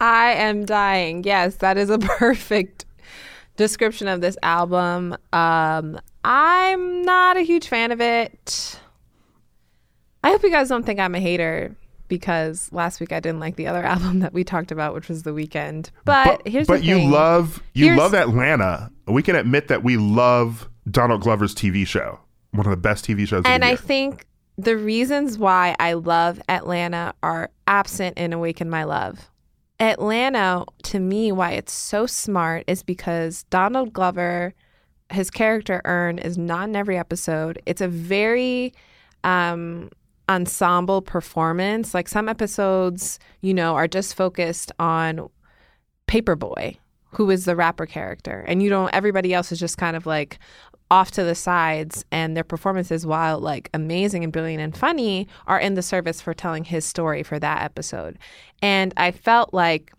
I 0.00 0.32
am 0.32 0.64
dying. 0.64 1.24
Yes, 1.24 1.56
that 1.56 1.76
is 1.76 1.90
a 1.90 1.98
perfect 2.18 2.86
description 3.56 4.08
of 4.08 4.20
this 4.20 4.36
album. 4.42 5.16
Um, 5.32 6.00
I'm 6.24 7.02
not 7.02 7.36
a 7.36 7.42
huge 7.42 7.66
fan 7.68 7.92
of 7.92 8.00
it. 8.00 8.78
I 10.22 10.30
hope 10.30 10.42
you 10.42 10.50
guys 10.50 10.68
don't 10.68 10.84
think 10.84 11.00
I'm 11.00 11.14
a 11.14 11.20
hater 11.20 11.76
because 12.10 12.70
last 12.72 13.00
week 13.00 13.12
I 13.12 13.20
didn't 13.20 13.40
like 13.40 13.56
the 13.56 13.66
other 13.66 13.82
album 13.84 14.18
that 14.18 14.34
we 14.34 14.44
talked 14.44 14.70
about, 14.70 14.92
which 14.92 15.08
was 15.08 15.22
The 15.22 15.30
Weeknd. 15.30 15.88
But, 16.04 16.42
but 16.44 16.48
here's 16.48 16.66
but 16.66 16.84
you 16.84 17.00
love 17.00 17.62
you 17.72 17.86
here's, 17.86 17.98
love 17.98 18.14
Atlanta. 18.14 18.90
We 19.06 19.22
can 19.22 19.36
admit 19.36 19.68
that 19.68 19.82
we 19.82 19.96
love 19.96 20.68
Donald 20.90 21.22
Glover's 21.22 21.54
TV 21.54 21.86
show, 21.86 22.20
one 22.50 22.66
of 22.66 22.70
the 22.70 22.76
best 22.76 23.06
TV 23.06 23.26
shows. 23.26 23.44
And 23.46 23.64
I 23.64 23.76
think 23.76 24.26
the 24.58 24.76
reasons 24.76 25.38
why 25.38 25.74
I 25.80 25.94
love 25.94 26.42
Atlanta 26.48 27.14
are 27.22 27.50
absent 27.66 28.18
in 28.18 28.34
Awaken 28.34 28.68
My 28.68 28.84
Love. 28.84 29.30
Atlanta, 29.78 30.66
to 30.82 31.00
me, 31.00 31.32
why 31.32 31.52
it's 31.52 31.72
so 31.72 32.04
smart 32.04 32.64
is 32.66 32.82
because 32.82 33.44
Donald 33.44 33.94
Glover, 33.94 34.52
his 35.10 35.30
character 35.30 35.80
Earn, 35.86 36.18
is 36.18 36.36
not 36.36 36.68
in 36.68 36.76
every 36.76 36.98
episode. 36.98 37.62
It's 37.64 37.80
a 37.80 37.88
very 37.88 38.74
um, 39.24 39.88
ensemble 40.30 41.02
performance. 41.02 41.92
Like 41.92 42.08
some 42.08 42.28
episodes, 42.28 43.18
you 43.40 43.52
know, 43.52 43.74
are 43.74 43.88
just 43.88 44.14
focused 44.14 44.72
on 44.78 45.28
Paper 46.06 46.36
Boi, 46.36 46.78
who 47.10 47.30
is 47.30 47.44
the 47.44 47.56
rapper 47.56 47.84
character, 47.84 48.44
and 48.46 48.62
you 48.62 48.70
don't. 48.70 48.94
Everybody 48.94 49.34
else 49.34 49.52
is 49.52 49.60
just 49.60 49.76
kind 49.76 49.96
of 49.96 50.06
like 50.06 50.38
off 50.90 51.10
to 51.12 51.22
the 51.22 51.34
sides, 51.34 52.04
and 52.10 52.36
their 52.36 52.44
performances, 52.44 53.06
while 53.06 53.38
like 53.38 53.70
amazing 53.74 54.24
and 54.24 54.32
brilliant 54.32 54.62
and 54.62 54.76
funny, 54.76 55.28
are 55.46 55.60
in 55.60 55.74
the 55.74 55.82
service 55.82 56.20
for 56.20 56.34
telling 56.34 56.64
his 56.64 56.84
story 56.84 57.22
for 57.22 57.38
that 57.38 57.62
episode. 57.62 58.18
And 58.62 58.94
I 58.96 59.10
felt 59.10 59.52
like 59.52 59.92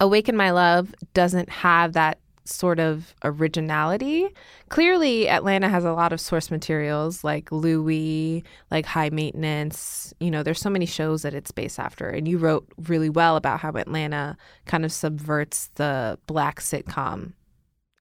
Awaken 0.00 0.36
My 0.36 0.50
Love 0.50 0.94
doesn't 1.14 1.48
have 1.48 1.92
that 1.94 2.18
sort 2.44 2.78
of 2.78 3.14
originality. 3.24 4.28
Clearly, 4.68 5.28
Atlanta 5.28 5.68
has 5.68 5.84
a 5.84 5.92
lot 5.92 6.12
of 6.12 6.20
source 6.20 6.50
materials 6.50 7.24
like 7.24 7.50
Louie, 7.50 8.44
like 8.70 8.86
High 8.86 9.10
Maintenance. 9.10 10.12
You 10.20 10.30
know, 10.30 10.42
there's 10.42 10.60
so 10.60 10.70
many 10.70 10.86
shows 10.86 11.22
that 11.22 11.34
it's 11.34 11.50
based 11.50 11.78
after. 11.78 12.08
And 12.08 12.28
you 12.28 12.38
wrote 12.38 12.66
really 12.86 13.10
well 13.10 13.36
about 13.36 13.60
how 13.60 13.70
Atlanta 13.72 14.36
kind 14.66 14.84
of 14.84 14.92
subverts 14.92 15.70
the 15.74 16.18
black 16.26 16.60
sitcom 16.60 17.32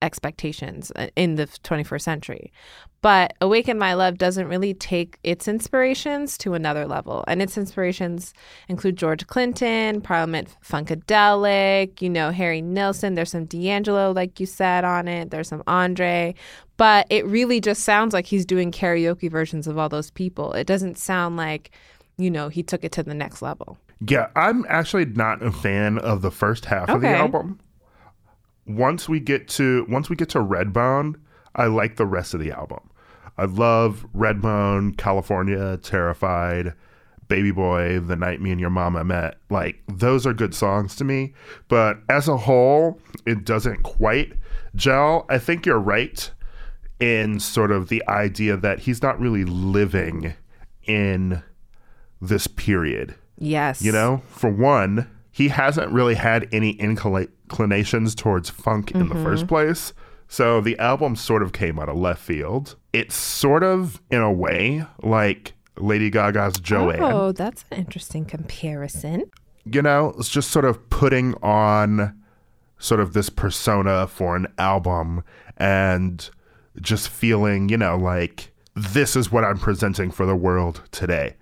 expectations 0.04 0.92
uh, 0.96 1.08
in 1.16 1.36
the 1.36 1.46
21st 1.48 2.02
century. 2.02 2.52
But 3.02 3.34
Awaken 3.42 3.78
My 3.78 3.96
Love 3.96 4.18
doesn't 4.18 4.48
really 4.48 4.74
take 4.74 5.18
its 5.24 5.48
inspirations 5.48 6.38
to 6.40 6.54
another 6.54 6.86
level. 6.86 7.24
And 7.28 7.42
its 7.42 7.58
inspirations 7.58 8.34
include 8.70 8.98
George 8.98 9.26
Clinton, 9.28 10.02
Parliament 10.02 10.56
Funkadelic, 10.64 12.02
you 12.02 12.10
know, 12.10 12.32
Harry 12.32 12.62
Nilsson. 12.62 13.16
There's 13.16 13.32
some 13.32 13.46
D'Angelo, 13.46 14.12
like 14.12 14.40
you 14.40 14.46
said, 14.46 14.84
on 14.84 15.08
it. 15.08 15.32
There's 15.32 15.48
some 15.48 15.64
Andre. 15.68 16.36
But 16.78 17.08
it 17.10 17.26
really 17.26 17.60
just 17.60 17.84
sounds 17.84 18.14
like 18.14 18.26
he's 18.26 18.46
doing 18.46 18.72
karaoke 18.72 19.30
versions 19.30 19.68
of 19.68 19.78
all 19.78 19.90
those 19.90 20.12
people. 20.12 20.54
It 20.54 20.68
doesn't 20.68 20.98
sound 20.98 21.38
like, 21.38 21.72
you 22.18 22.30
know, 22.30 22.50
he 22.50 22.64
took 22.64 22.84
it 22.84 22.92
to 22.94 23.04
the 23.04 23.14
next 23.14 23.42
level. 23.42 23.78
Yeah, 24.08 24.28
I'm 24.36 24.66
actually 24.68 25.06
not 25.06 25.42
a 25.42 25.52
fan 25.52 25.98
of 26.00 26.22
the 26.22 26.32
first 26.32 26.66
half 26.66 26.90
of 26.90 27.02
the 27.02 27.10
album. 27.10 27.60
Once 28.66 29.10
we 29.10 29.20
get 29.20 29.48
to 29.48 29.86
once 29.90 30.10
we 30.10 30.16
get 30.16 30.30
to 30.30 30.40
Redbone, 30.40 31.16
I 31.56 31.66
like 31.66 31.96
the 31.96 32.06
rest 32.06 32.34
of 32.34 32.40
the 32.40 32.52
album. 32.52 32.90
I 33.38 33.46
love 33.46 34.06
Redbone, 34.16 34.98
California, 34.98 35.78
Terrified, 35.78 36.74
Baby 37.28 37.52
Boy, 37.52 38.00
The 38.00 38.16
Night 38.16 38.42
Me 38.42 38.52
and 38.52 38.62
Your 38.62 38.70
Mama 38.70 39.04
Met. 39.04 39.38
Like 39.50 39.82
those 39.88 40.26
are 40.28 40.34
good 40.34 40.54
songs 40.54 40.96
to 40.98 41.04
me, 41.04 41.34
but 41.68 41.98
as 42.10 42.28
a 42.28 42.38
whole, 42.38 43.00
it 43.26 43.44
doesn't 43.44 43.84
quite 43.84 44.34
gel. 44.76 45.26
I 45.30 45.38
think 45.40 45.66
you're 45.66 45.80
right 45.80 46.30
in 47.00 47.40
sort 47.40 47.72
of 47.72 47.90
the 47.90 48.04
idea 48.08 48.56
that 48.56 48.80
he's 48.80 49.02
not 49.02 49.20
really 49.20 49.44
living 49.46 50.34
in 50.86 51.44
this 52.22 52.48
period. 52.48 53.16
Yes. 53.38 53.82
You 53.82 53.92
know, 53.92 54.22
for 54.30 54.50
one, 54.50 55.10
he 55.34 55.50
hasn't 55.50 55.92
really 55.92 56.16
had 56.16 56.48
any 56.54 56.76
inclina- 56.76 57.28
inclinations 57.44 58.16
towards 58.16 58.50
funk 58.50 58.92
in 58.92 59.10
the 59.10 59.16
first 59.16 59.42
mm-hmm. 59.42 59.50
place. 59.50 59.94
So 60.28 60.62
the 60.62 60.78
album 60.80 61.16
sort 61.16 61.44
of 61.44 61.52
came 61.54 61.80
out 61.80 61.90
of 61.90 61.98
left 61.98 62.22
field. 62.22 62.76
It's 62.94 63.16
sort 63.16 63.64
of, 63.64 64.02
in 64.10 64.22
a 64.22 64.32
way, 64.32 64.86
like 65.02 65.54
Lady 65.78 66.10
Gaga's 66.10 66.60
Joanne. 66.60 67.02
Oh, 67.02 67.32
that's 67.32 67.66
an 67.72 67.80
interesting 67.80 68.26
comparison. 68.26 69.30
You 69.66 69.82
know, 69.82 70.14
it's 70.18 70.30
just 70.30 70.52
sort 70.52 70.66
of 70.66 70.90
putting 70.90 71.34
on 71.42 72.16
sort 72.78 73.00
of 73.00 73.14
this 73.14 73.30
persona 73.30 74.08
for 74.08 74.36
an 74.36 74.48
album 74.58 75.24
and 75.58 76.30
just 76.82 77.10
feeling, 77.10 77.70
you 77.70 77.78
know, 77.78 77.98
like 77.98 78.52
this 78.76 79.16
is 79.16 79.32
what 79.32 79.44
I'm 79.44 79.58
presenting 79.58 80.12
for 80.12 80.26
the 80.26 80.36
world 80.36 80.82
today. 80.92 81.36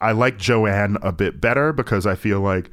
I 0.00 0.12
like 0.12 0.38
Joanne 0.38 0.96
a 1.02 1.12
bit 1.12 1.40
better 1.40 1.72
because 1.72 2.06
I 2.06 2.14
feel 2.14 2.40
like 2.40 2.70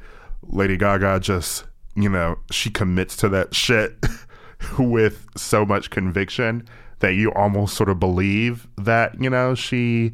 Lady 0.48 0.76
Gaga 0.76 1.20
just, 1.20 1.64
you 1.94 2.08
know, 2.08 2.38
she 2.50 2.70
commits 2.70 3.16
to 3.16 3.28
that 3.30 3.54
shit 3.54 3.96
with 4.78 5.26
so 5.36 5.64
much 5.64 5.90
conviction 5.90 6.66
that 7.00 7.14
you 7.14 7.32
almost 7.32 7.76
sort 7.76 7.88
of 7.88 8.00
believe 8.00 8.66
that, 8.78 9.20
you 9.20 9.28
know, 9.28 9.54
she 9.54 10.12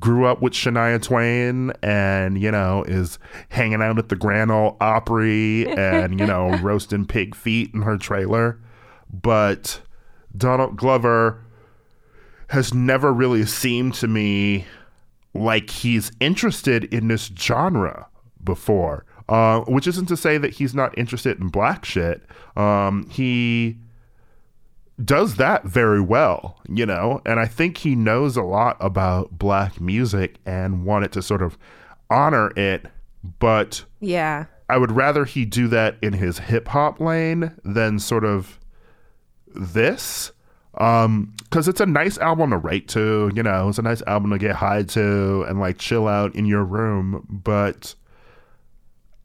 grew 0.00 0.26
up 0.26 0.42
with 0.42 0.52
Shania 0.52 1.00
Twain 1.00 1.72
and, 1.82 2.40
you 2.40 2.50
know, 2.50 2.84
is 2.84 3.18
hanging 3.48 3.82
out 3.82 3.98
at 3.98 4.08
the 4.08 4.16
Grand 4.16 4.50
Ole 4.50 4.76
Opry 4.80 5.66
and, 5.68 6.18
you 6.18 6.26
know, 6.26 6.56
roasting 6.62 7.06
pig 7.06 7.34
feet 7.34 7.72
in 7.72 7.82
her 7.82 7.96
trailer. 7.96 8.58
But 9.10 9.80
Donald 10.36 10.76
Glover 10.76 11.40
has 12.48 12.74
never 12.74 13.12
really 13.12 13.46
seemed 13.46 13.94
to 13.94 14.08
me 14.08 14.66
like 15.32 15.70
he's 15.70 16.12
interested 16.20 16.84
in 16.92 17.08
this 17.08 17.30
genre 17.36 18.08
before. 18.42 19.04
Uh, 19.28 19.60
which 19.60 19.86
isn't 19.86 20.06
to 20.06 20.16
say 20.16 20.36
that 20.36 20.52
he's 20.54 20.74
not 20.74 20.96
interested 20.98 21.40
in 21.40 21.48
black 21.48 21.84
shit. 21.84 22.22
Um, 22.56 23.08
he 23.08 23.78
does 25.02 25.36
that 25.36 25.64
very 25.64 26.00
well, 26.00 26.60
you 26.68 26.86
know, 26.86 27.20
and 27.26 27.40
I 27.40 27.46
think 27.46 27.78
he 27.78 27.96
knows 27.96 28.36
a 28.36 28.42
lot 28.42 28.76
about 28.80 29.38
black 29.38 29.80
music 29.80 30.36
and 30.46 30.84
wanted 30.84 31.10
to 31.12 31.22
sort 31.22 31.42
of 31.42 31.56
honor 32.10 32.52
it, 32.56 32.86
but 33.40 33.84
Yeah. 34.00 34.44
I 34.68 34.76
would 34.78 34.92
rather 34.92 35.24
he 35.24 35.44
do 35.44 35.68
that 35.68 35.96
in 36.00 36.12
his 36.14 36.38
hip 36.38 36.68
hop 36.68 37.00
lane 37.00 37.52
than 37.64 37.98
sort 37.98 38.24
of 38.24 38.58
this. 39.54 40.32
Um, 40.78 41.34
cause 41.50 41.68
it's 41.68 41.80
a 41.80 41.86
nice 41.86 42.18
album 42.18 42.50
to 42.50 42.56
write 42.58 42.88
to, 42.88 43.30
you 43.34 43.42
know, 43.42 43.68
it's 43.68 43.78
a 43.78 43.82
nice 43.82 44.02
album 44.06 44.30
to 44.30 44.38
get 44.38 44.56
high 44.56 44.82
to 44.84 45.42
and 45.48 45.60
like 45.60 45.78
chill 45.78 46.08
out 46.08 46.34
in 46.34 46.46
your 46.46 46.64
room, 46.64 47.26
but 47.28 47.94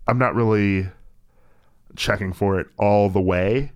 I'm 0.10 0.18
not 0.18 0.34
really 0.34 0.90
checking 1.96 2.34
for 2.34 2.60
it 2.60 2.66
all 2.78 3.10
the 3.10 3.22
way. 3.22 3.72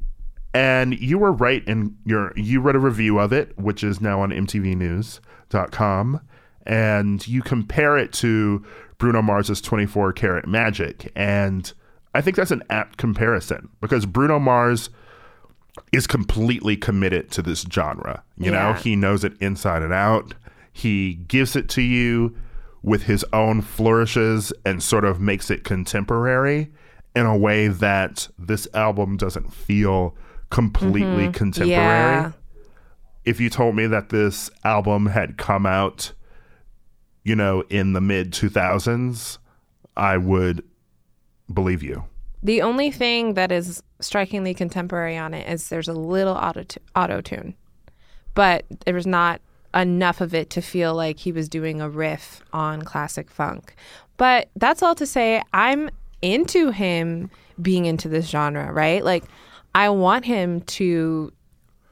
And 0.55 0.99
you 0.99 1.19
were 1.19 1.31
right 1.31 1.63
in 1.67 1.95
your 2.05 2.33
you 2.35 2.59
read 2.59 2.75
a 2.75 2.79
review 2.79 3.19
of 3.19 3.31
it, 3.31 3.57
which 3.57 3.83
is 3.83 4.01
now 4.01 4.21
on 4.21 4.31
mtvnews.com, 4.31 6.21
and 6.65 7.27
you 7.27 7.41
compare 7.43 7.97
it 7.97 8.11
to 8.13 8.65
Bruno 8.97 9.21
Mars's 9.21 9.61
24 9.61 10.13
Karat 10.13 10.47
Magic. 10.47 11.11
And 11.15 11.71
I 12.15 12.21
think 12.21 12.35
that's 12.35 12.51
an 12.51 12.63
apt 12.69 12.97
comparison 12.97 13.69
because 13.79 14.07
Bruno 14.07 14.39
Mars 14.39 14.89
is 15.91 16.07
completely 16.07 16.77
committed 16.77 17.29
to 17.31 17.43
this 17.43 17.65
genre. 17.71 18.23
You 18.37 18.51
know, 18.51 18.73
he 18.73 18.95
knows 18.95 19.23
it 19.23 19.33
inside 19.39 19.83
and 19.83 19.93
out. 19.93 20.33
He 20.71 21.15
gives 21.27 21.55
it 21.55 21.69
to 21.69 21.81
you 21.81 22.35
with 22.83 23.03
his 23.03 23.25
own 23.33 23.61
flourishes 23.61 24.53
and 24.65 24.83
sort 24.83 25.05
of 25.05 25.19
makes 25.19 25.49
it 25.49 25.63
contemporary 25.63 26.71
in 27.15 27.25
a 27.25 27.37
way 27.37 27.67
that 27.69 28.27
this 28.37 28.67
album 28.73 29.17
doesn't 29.17 29.53
feel 29.53 30.15
completely 30.49 31.23
mm-hmm. 31.23 31.31
contemporary. 31.31 32.21
Yeah. 32.21 32.31
If 33.25 33.39
you 33.39 33.49
told 33.49 33.75
me 33.75 33.87
that 33.87 34.09
this 34.09 34.51
album 34.65 35.05
had 35.07 35.37
come 35.37 35.65
out, 35.65 36.11
you 37.23 37.35
know, 37.35 37.63
in 37.69 37.93
the 37.93 38.01
mid 38.01 38.33
2000s, 38.33 39.37
I 39.95 40.17
would 40.17 40.63
believe 41.51 41.81
you. 41.81 42.03
The 42.41 42.61
only 42.61 42.91
thing 42.91 43.35
that 43.35 43.51
is 43.51 43.81
strikingly 44.01 44.53
contemporary 44.53 45.15
on 45.15 45.33
it 45.33 45.47
is 45.47 45.69
there's 45.69 45.87
a 45.87 45.93
little 45.93 46.35
auto 46.35 46.65
auto 46.93 47.21
tune, 47.21 47.55
but 48.33 48.65
there 48.85 48.93
was 48.93 49.07
not 49.07 49.39
enough 49.73 50.21
of 50.21 50.33
it 50.33 50.49
to 50.51 50.61
feel 50.61 50.93
like 50.93 51.19
he 51.19 51.31
was 51.31 51.49
doing 51.49 51.81
a 51.81 51.89
riff 51.89 52.41
on 52.53 52.81
classic 52.83 53.29
funk. 53.29 53.75
But 54.17 54.49
that's 54.55 54.83
all 54.83 54.95
to 54.95 55.05
say, 55.05 55.41
I'm 55.53 55.89
into 56.21 56.71
him 56.71 57.29
being 57.61 57.85
into 57.85 58.07
this 58.07 58.27
genre, 58.27 58.71
right? 58.71 59.03
Like, 59.03 59.25
I 59.75 59.89
want 59.89 60.25
him 60.25 60.61
to 60.61 61.31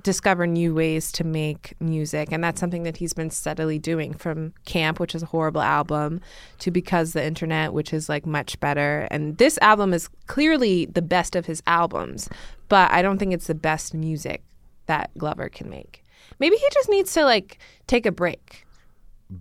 discover 0.04 0.48
new 0.48 0.74
ways 0.74 1.12
to 1.12 1.24
make 1.24 1.76
music 1.80 2.32
and 2.32 2.44
that's 2.44 2.60
something 2.60 2.84
that 2.84 2.98
he's 2.98 3.14
been 3.14 3.30
steadily 3.30 3.78
doing 3.78 4.14
from 4.14 4.54
camp 4.66 5.00
which 5.00 5.14
is 5.14 5.22
a 5.22 5.28
horrible 5.28 5.62
album 5.62 6.20
to 6.58 6.72
because 6.72 7.14
the 7.14 7.24
internet 7.24 7.74
which 7.74 7.94
is 7.94 8.10
like 8.10 8.26
much 8.26 8.60
better 8.60 9.08
and 9.12 9.38
this 9.38 9.60
album 9.62 9.94
is 9.94 10.10
clearly 10.28 10.86
the 10.86 11.02
best 11.02 11.36
of 11.36 11.46
his 11.46 11.62
albums 11.68 12.28
but 12.68 12.90
i 12.92 13.02
don't 13.02 13.20
think 13.20 13.34
it's 13.34 13.48
the 13.48 13.56
best 13.56 13.94
music 13.94 14.44
that 14.88 15.12
glover 15.18 15.50
can 15.50 15.70
make 15.70 16.01
maybe 16.42 16.58
he 16.58 16.68
just 16.74 16.90
needs 16.90 17.14
to 17.14 17.24
like 17.24 17.58
take 17.88 18.06
a 18.06 18.12
break 18.12 18.66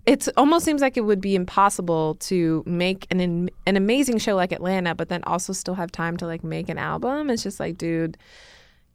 it 0.05 0.27
almost 0.37 0.65
seems 0.65 0.81
like 0.81 0.97
it 0.97 1.01
would 1.01 1.21
be 1.21 1.35
impossible 1.35 2.15
to 2.15 2.63
make 2.65 3.07
an 3.11 3.49
an 3.65 3.77
amazing 3.77 4.17
show 4.17 4.35
like 4.35 4.51
Atlanta, 4.51 4.95
but 4.95 5.09
then 5.09 5.21
also 5.25 5.53
still 5.53 5.75
have 5.75 5.91
time 5.91 6.17
to 6.17 6.25
like 6.25 6.43
make 6.43 6.69
an 6.69 6.77
album. 6.77 7.29
It's 7.29 7.43
just 7.43 7.59
like, 7.59 7.77
dude, 7.77 8.17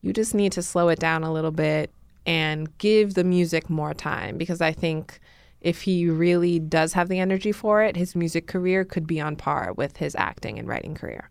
you 0.03 0.13
just 0.13 0.35
need 0.35 0.53
to 0.53 0.63
slow 0.63 0.89
it 0.89 0.99
down 0.99 1.23
a 1.23 1.33
little 1.33 1.51
bit 1.51 1.91
and 2.25 2.77
give 2.79 3.15
the 3.15 3.25
music 3.25 3.69
more 3.69 3.95
time 3.95 4.37
because 4.37 4.61
I 4.61 4.73
think 4.73 5.21
if 5.61 5.83
he 5.83 6.09
really 6.09 6.59
does 6.59 6.93
have 6.95 7.09
the 7.09 7.19
energy 7.19 7.53
for 7.53 7.83
it, 7.83 7.97
his 7.97 8.15
music 8.17 8.47
career 8.47 8.85
could 8.85 9.07
be 9.07 9.21
on 9.21 9.37
par 9.37 9.73
with 9.77 9.97
his 9.99 10.15
acting 10.17 10.59
and 10.59 10.69
writing 10.69 10.95
career. 10.95 11.31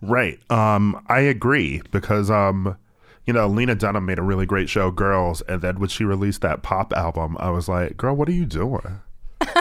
Right. 0.00 0.38
Um, 0.50 1.04
I 1.08 1.20
agree 1.20 1.82
because 1.90 2.30
um, 2.30 2.76
you 3.28 3.34
know, 3.34 3.46
Lena 3.46 3.74
Dunham 3.74 4.06
made 4.06 4.18
a 4.18 4.22
really 4.22 4.46
great 4.46 4.70
show, 4.70 4.90
Girls, 4.90 5.42
and 5.42 5.60
then 5.60 5.78
when 5.78 5.90
she 5.90 6.02
released 6.02 6.40
that 6.40 6.62
pop 6.62 6.94
album, 6.94 7.36
I 7.38 7.50
was 7.50 7.68
like, 7.68 7.98
"Girl, 7.98 8.16
what 8.16 8.26
are 8.26 8.32
you 8.32 8.46
doing?" 8.46 9.02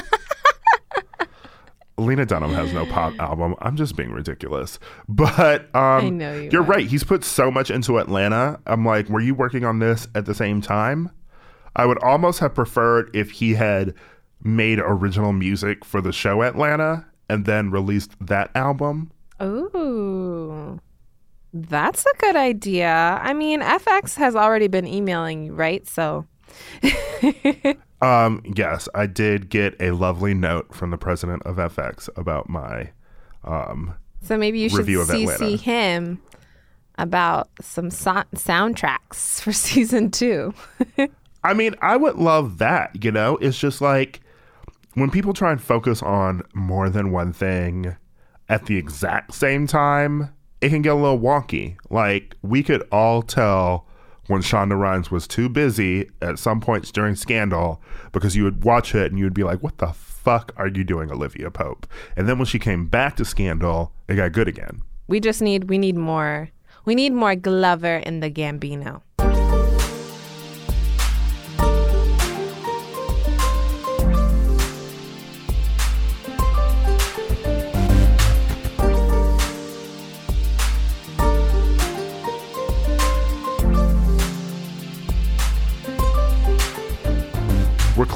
Lena 1.97 2.25
Dunham 2.25 2.53
has 2.53 2.71
no 2.71 2.85
pop 2.85 3.13
album. 3.19 3.55
I'm 3.59 3.75
just 3.75 3.97
being 3.97 4.11
ridiculous. 4.11 4.79
But 5.09 5.63
um, 5.75 6.05
I 6.05 6.09
know 6.09 6.33
you 6.33 6.49
you're 6.49 6.61
are. 6.61 6.65
right. 6.65 6.87
He's 6.87 7.03
put 7.03 7.25
so 7.25 7.51
much 7.51 7.69
into 7.69 7.97
Atlanta. 7.97 8.57
I'm 8.65 8.85
like, 8.85 9.09
were 9.09 9.19
you 9.19 9.35
working 9.35 9.65
on 9.65 9.79
this 9.79 10.07
at 10.15 10.25
the 10.25 10.33
same 10.33 10.61
time? 10.61 11.11
I 11.75 11.85
would 11.85 12.01
almost 12.01 12.39
have 12.39 12.55
preferred 12.55 13.13
if 13.13 13.31
he 13.31 13.55
had 13.55 13.93
made 14.41 14.79
original 14.79 15.33
music 15.33 15.83
for 15.83 15.99
the 15.99 16.13
show 16.13 16.41
Atlanta 16.41 17.05
and 17.29 17.45
then 17.45 17.71
released 17.71 18.11
that 18.21 18.49
album. 18.55 19.11
Ooh. 19.41 20.79
That's 21.63 22.05
a 22.05 22.17
good 22.19 22.35
idea. 22.35 23.19
I 23.21 23.33
mean, 23.33 23.61
FX 23.61 24.15
has 24.15 24.35
already 24.35 24.67
been 24.67 24.87
emailing 24.87 25.43
you, 25.43 25.53
right? 25.53 25.87
So 25.87 26.25
Um, 28.01 28.43
yes, 28.55 28.87
I 28.93 29.07
did 29.07 29.49
get 29.49 29.75
a 29.79 29.91
lovely 29.91 30.35
note 30.35 30.73
from 30.73 30.91
the 30.91 30.97
president 30.97 31.41
of 31.43 31.55
FX 31.55 32.09
about 32.15 32.47
my 32.47 32.91
um 33.43 33.95
so 34.21 34.37
maybe 34.37 34.59
you 34.59 34.69
should. 34.69 34.85
CC 34.85 35.59
him 35.59 36.21
about 36.97 37.49
some 37.61 37.89
so- 37.89 38.23
soundtracks 38.35 39.41
for 39.41 39.51
season 39.51 40.11
2. 40.11 40.53
I 41.43 41.53
mean, 41.53 41.75
I 41.81 41.95
would 41.95 42.15
love 42.15 42.57
that, 42.57 43.03
you 43.03 43.11
know? 43.11 43.37
It's 43.37 43.57
just 43.57 43.79
like 43.79 44.19
when 44.95 45.09
people 45.11 45.33
try 45.33 45.51
and 45.51 45.61
focus 45.61 46.01
on 46.01 46.41
more 46.53 46.89
than 46.89 47.11
one 47.11 47.31
thing 47.31 47.95
at 48.49 48.65
the 48.65 48.77
exact 48.77 49.33
same 49.35 49.67
time, 49.67 50.33
it 50.61 50.69
can 50.69 50.81
get 50.81 50.93
a 50.93 50.95
little 50.95 51.19
wonky. 51.19 51.77
Like, 51.89 52.35
we 52.41 52.63
could 52.63 52.87
all 52.91 53.21
tell 53.21 53.85
when 54.27 54.41
Shonda 54.41 54.77
Rhimes 54.77 55.09
was 55.09 55.27
too 55.27 55.47
busy 55.49 56.09
at 56.21 56.37
some 56.39 56.59
points 56.59 56.91
during 56.91 57.15
Scandal 57.15 57.81
because 58.11 58.35
you 58.35 58.43
would 58.43 58.63
watch 58.63 58.93
it 58.93 59.09
and 59.11 59.17
you 59.17 59.25
would 59.25 59.33
be 59.33 59.43
like, 59.43 59.63
what 59.63 59.77
the 59.77 59.87
fuck 59.93 60.51
are 60.57 60.67
you 60.67 60.83
doing, 60.83 61.11
Olivia 61.11 61.49
Pope? 61.49 61.87
And 62.15 62.27
then 62.27 62.37
when 62.37 62.45
she 62.45 62.59
came 62.59 62.87
back 62.87 63.15
to 63.17 63.25
Scandal, 63.25 63.93
it 64.07 64.15
got 64.15 64.33
good 64.33 64.47
again. 64.47 64.81
we 65.07 65.19
just 65.21 65.41
need 65.41 65.69
we 65.69 65.77
need 65.77 65.95
more 65.95 66.49
we 66.83 66.95
need 66.95 67.13
more 67.13 67.35
Glover 67.35 67.97
in 67.97 68.19
the 68.19 68.29
Gambino. 68.31 69.01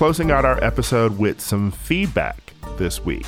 Closing 0.01 0.31
out 0.31 0.45
our 0.45 0.61
episode 0.63 1.19
with 1.19 1.39
some 1.39 1.69
feedback 1.69 2.53
this 2.77 3.05
week. 3.05 3.27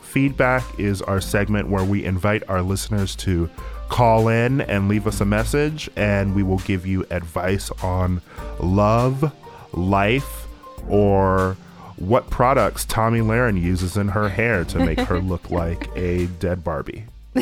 Feedback 0.00 0.64
is 0.80 1.02
our 1.02 1.20
segment 1.20 1.68
where 1.68 1.84
we 1.84 2.06
invite 2.06 2.42
our 2.48 2.62
listeners 2.62 3.14
to 3.16 3.50
call 3.90 4.28
in 4.28 4.62
and 4.62 4.88
leave 4.88 5.06
us 5.06 5.20
a 5.20 5.26
message, 5.26 5.90
and 5.94 6.34
we 6.34 6.42
will 6.42 6.56
give 6.60 6.86
you 6.86 7.04
advice 7.10 7.70
on 7.82 8.22
love, 8.58 9.30
life, 9.74 10.46
or 10.88 11.58
what 11.96 12.30
products 12.30 12.86
Tomi 12.86 13.20
Lahren 13.20 13.60
uses 13.60 13.98
in 13.98 14.08
her 14.08 14.30
hair 14.30 14.64
to 14.64 14.78
make 14.78 15.00
her 15.00 15.20
look 15.20 15.50
like 15.50 15.94
a 15.96 16.28
dead 16.28 16.64
Barbie. 16.64 17.04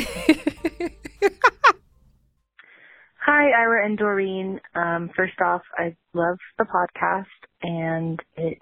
Hi, 3.19 3.51
Ira 3.51 3.85
and 3.85 3.97
Doreen. 3.97 4.59
Um, 4.75 5.09
first 5.15 5.39
off, 5.39 5.61
I 5.77 5.95
love 6.13 6.39
the 6.57 6.65
podcast, 6.65 7.25
and 7.61 8.19
it 8.35 8.57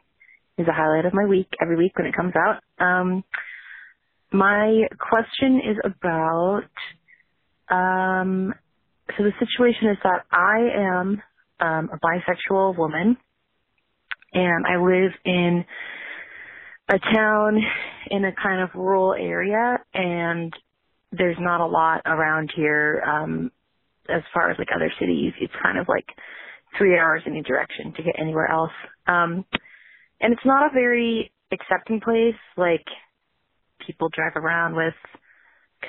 is 0.57 0.67
a 0.67 0.73
highlight 0.73 1.05
of 1.05 1.13
my 1.13 1.25
week 1.25 1.47
every 1.61 1.75
week 1.75 1.97
when 1.97 2.07
it 2.07 2.15
comes 2.15 2.33
out. 2.35 2.61
Um, 2.83 3.23
my 4.31 4.83
question 4.99 5.61
is 5.69 5.77
about 5.83 6.63
um, 7.69 8.53
so 9.17 9.23
the 9.23 9.31
situation 9.39 9.89
is 9.89 9.97
that 10.03 10.25
I 10.31 10.59
am 10.75 11.21
um, 11.59 11.89
a 11.93 11.99
bisexual 11.99 12.77
woman, 12.77 13.17
and 14.33 14.65
I 14.65 14.77
live 14.77 15.11
in 15.25 15.65
a 16.89 16.99
town 16.99 17.59
in 18.11 18.25
a 18.25 18.31
kind 18.31 18.61
of 18.61 18.69
rural 18.75 19.13
area, 19.13 19.79
and 19.93 20.53
there's 21.11 21.37
not 21.39 21.61
a 21.61 21.65
lot 21.65 22.01
around 22.05 22.51
here. 22.55 23.03
Um, 23.05 23.51
as 24.09 24.21
far 24.33 24.51
as 24.51 24.57
like 24.59 24.67
other 24.75 24.91
cities, 24.99 25.33
it's 25.39 25.53
kind 25.61 25.77
of 25.77 25.87
like 25.87 26.05
three 26.77 26.97
hours 26.97 27.21
in 27.25 27.35
each 27.35 27.47
direction 27.47 27.93
to 27.95 28.03
get 28.03 28.15
anywhere 28.19 28.49
else. 28.49 28.71
Um, 29.07 29.45
and 30.21 30.33
it's 30.33 30.45
not 30.45 30.71
a 30.71 30.73
very 30.73 31.31
accepting 31.51 32.01
place. 32.01 32.39
Like 32.57 32.85
people 33.85 34.09
drive 34.09 34.35
around 34.35 34.75
with 34.75 34.93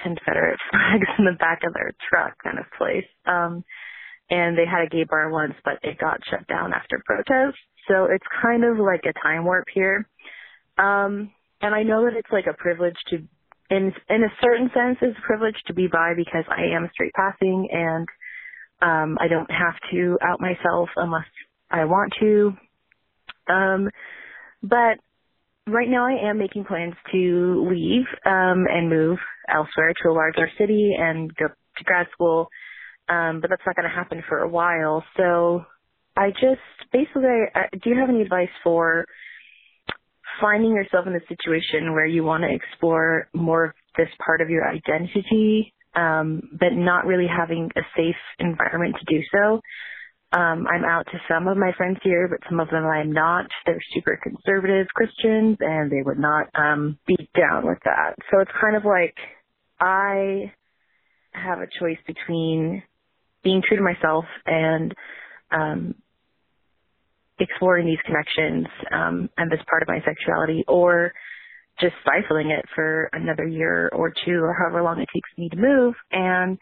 Confederate 0.02 0.58
flags 0.70 1.08
in 1.18 1.24
the 1.24 1.36
back 1.38 1.60
of 1.66 1.74
their 1.74 1.92
truck 2.08 2.34
kind 2.42 2.58
of 2.58 2.64
place. 2.76 3.08
Um, 3.26 3.64
and 4.30 4.56
they 4.56 4.64
had 4.66 4.86
a 4.86 4.88
gay 4.88 5.04
bar 5.04 5.30
once, 5.30 5.54
but 5.64 5.74
it 5.82 5.98
got 5.98 6.20
shut 6.30 6.46
down 6.48 6.72
after 6.72 7.02
protests. 7.04 7.60
So 7.88 8.04
it's 8.04 8.24
kind 8.42 8.64
of 8.64 8.78
like 8.78 9.04
a 9.04 9.12
time 9.22 9.44
warp 9.44 9.66
here. 9.72 10.08
Um, 10.78 11.30
and 11.60 11.74
I 11.74 11.82
know 11.82 12.04
that 12.04 12.16
it's 12.16 12.32
like 12.32 12.46
a 12.48 12.56
privilege 12.56 12.96
to 13.10 13.18
in 13.70 13.92
in 14.10 14.22
a 14.22 14.32
certain 14.42 14.70
sense 14.74 14.98
it's 15.00 15.18
a 15.18 15.26
privilege 15.26 15.56
to 15.66 15.72
be 15.72 15.86
bi 15.86 16.12
because 16.14 16.44
I 16.50 16.74
am 16.76 16.90
straight 16.92 17.12
passing 17.14 17.68
and 17.72 18.06
um 18.84 19.16
I 19.20 19.28
don't 19.28 19.50
have 19.50 19.74
to 19.92 20.18
out 20.22 20.40
myself 20.40 20.88
unless 20.96 21.26
I 21.70 21.84
want 21.84 22.12
to. 22.20 22.52
Um 23.48 23.88
but 24.62 24.98
right 25.66 25.88
now 25.88 26.06
I 26.06 26.28
am 26.30 26.38
making 26.38 26.64
plans 26.64 26.94
to 27.12 27.66
leave 27.70 28.06
um 28.26 28.66
and 28.68 28.90
move 28.90 29.18
elsewhere 29.48 29.92
to 30.02 30.10
a 30.10 30.12
larger 30.12 30.48
city 30.58 30.94
and 30.98 31.34
go 31.36 31.48
to 31.48 31.84
grad 31.84 32.06
school. 32.12 32.48
Um 33.08 33.40
but 33.40 33.50
that's 33.50 33.62
not 33.66 33.76
going 33.76 33.88
to 33.88 33.94
happen 33.94 34.22
for 34.28 34.38
a 34.38 34.48
while. 34.48 35.04
So 35.16 35.64
I 36.16 36.30
just 36.30 36.60
basically 36.92 37.46
I, 37.54 37.68
do 37.72 37.90
you 37.90 37.98
have 37.98 38.10
any 38.10 38.22
advice 38.22 38.54
for 38.62 39.04
finding 40.40 40.72
yourself 40.72 41.06
in 41.06 41.14
a 41.14 41.26
situation 41.28 41.92
where 41.92 42.06
you 42.06 42.24
want 42.24 42.42
to 42.42 42.54
explore 42.54 43.28
more 43.34 43.64
of 43.66 43.72
this 43.96 44.08
part 44.24 44.40
of 44.40 44.50
your 44.50 44.68
identity, 44.68 45.72
um, 45.94 46.42
but 46.58 46.72
not 46.72 47.06
really 47.06 47.26
having 47.26 47.70
a 47.76 47.82
safe 47.96 48.16
environment 48.38 48.96
to 48.98 49.04
do 49.14 49.22
so. 49.32 49.60
Um, 50.32 50.66
I'm 50.66 50.84
out 50.84 51.06
to 51.12 51.18
some 51.28 51.46
of 51.46 51.56
my 51.56 51.70
friends 51.76 51.98
here, 52.02 52.26
but 52.28 52.40
some 52.48 52.58
of 52.58 52.68
them 52.68 52.84
I'm 52.84 53.12
not. 53.12 53.46
They're 53.66 53.78
super 53.94 54.18
conservative 54.20 54.88
Christians 54.92 55.58
and 55.60 55.90
they 55.90 56.02
would 56.02 56.18
not 56.18 56.48
um, 56.54 56.98
be 57.06 57.16
down 57.38 57.66
with 57.66 57.78
that. 57.84 58.16
So 58.30 58.40
it's 58.40 58.50
kind 58.60 58.76
of 58.76 58.84
like 58.84 59.14
I 59.80 60.52
have 61.32 61.58
a 61.60 61.68
choice 61.78 61.98
between 62.06 62.82
being 63.44 63.62
true 63.66 63.76
to 63.76 63.82
myself 63.82 64.24
and 64.46 64.92
um, 65.52 65.94
exploring 67.38 67.86
these 67.86 67.98
connections 68.04 68.66
um, 68.90 69.28
and 69.36 69.50
this 69.50 69.60
part 69.68 69.82
of 69.82 69.88
my 69.88 70.00
sexuality, 70.04 70.64
or 70.66 71.12
just 71.80 71.94
stifling 72.02 72.50
it 72.50 72.64
for 72.74 73.10
another 73.12 73.46
year 73.46 73.90
or 73.92 74.12
two, 74.24 74.40
or 74.42 74.54
however 74.54 74.82
long 74.82 75.00
it 75.00 75.08
takes 75.12 75.28
me 75.36 75.48
to 75.50 75.56
move. 75.56 75.94
And 76.10 76.58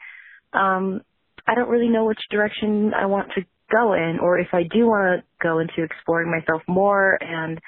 um, 0.53 1.03
I 1.46 1.55
don't 1.55 1.68
really 1.68 1.88
know 1.88 2.07
which 2.07 2.20
direction 2.31 2.92
I 2.94 3.07
want 3.07 3.29
to 3.37 3.42
go 3.70 3.94
in, 3.94 4.18
or 4.20 4.38
if 4.38 4.48
I 4.53 4.62
do 4.62 4.87
want 4.87 5.20
to 5.20 5.27
go 5.42 5.59
into 5.59 5.83
exploring 5.83 6.31
myself 6.31 6.62
more 6.68 7.18
and 7.22 7.61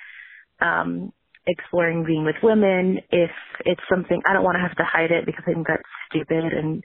um, 0.61 1.13
exploring 1.47 2.05
being 2.05 2.25
with 2.25 2.37
women. 2.43 2.99
If 3.11 3.31
it's 3.65 3.83
something 3.91 4.21
I 4.27 4.33
don't 4.33 4.45
want 4.45 4.57
to 4.57 4.67
have 4.67 4.77
to 4.77 4.85
hide 4.85 5.11
it 5.11 5.27
because 5.27 5.45
I 5.47 5.53
think 5.53 5.67
that's 5.67 5.83
stupid 6.11 6.45
and 6.53 6.83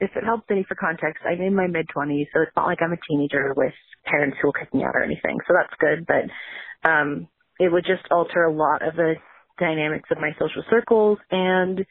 if 0.00 0.10
it 0.16 0.24
helps 0.24 0.44
any 0.50 0.64
for 0.68 0.74
context, 0.74 1.22
I'm 1.26 1.40
in 1.40 1.54
my 1.54 1.66
mid 1.66 1.88
20s, 1.88 2.26
so 2.32 2.42
it's 2.42 2.52
not 2.56 2.66
like 2.66 2.78
I'm 2.82 2.92
a 2.92 2.98
teenager 3.08 3.52
with 3.56 3.72
parents 4.04 4.36
who 4.40 4.48
will 4.48 4.52
kick 4.52 4.72
me 4.72 4.84
out 4.84 4.94
or 4.94 5.02
anything. 5.02 5.38
So 5.46 5.54
that's 5.54 5.74
good, 5.80 6.06
but 6.06 6.88
um, 6.88 7.28
it 7.58 7.72
would 7.72 7.84
just 7.84 8.06
alter 8.10 8.44
a 8.44 8.52
lot 8.54 8.86
of 8.86 8.94
the 8.94 9.14
dynamics 9.58 10.08
of 10.10 10.18
my 10.18 10.30
social 10.38 10.62
circles, 10.70 11.18
and 11.30 11.84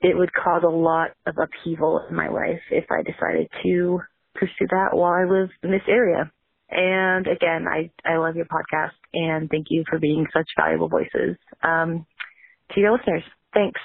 it 0.00 0.16
would 0.16 0.32
cause 0.32 0.62
a 0.64 0.70
lot 0.70 1.10
of 1.26 1.36
upheaval 1.38 2.04
in 2.08 2.14
my 2.14 2.28
life 2.28 2.60
if 2.70 2.84
I 2.90 3.02
decided 3.02 3.48
to 3.62 4.00
pursue 4.34 4.66
that 4.70 4.88
while 4.92 5.12
I 5.12 5.24
live 5.24 5.50
in 5.62 5.70
this 5.70 5.82
area. 5.88 6.30
And 6.70 7.26
again, 7.26 7.66
I 7.68 7.90
I 8.04 8.16
love 8.16 8.34
your 8.34 8.46
podcast, 8.46 8.92
and 9.12 9.50
thank 9.50 9.66
you 9.68 9.84
for 9.88 9.98
being 9.98 10.26
such 10.32 10.48
valuable 10.56 10.88
voices 10.88 11.36
um, 11.62 12.06
to 12.72 12.80
your 12.80 12.96
listeners. 12.96 13.24
Thanks. 13.52 13.80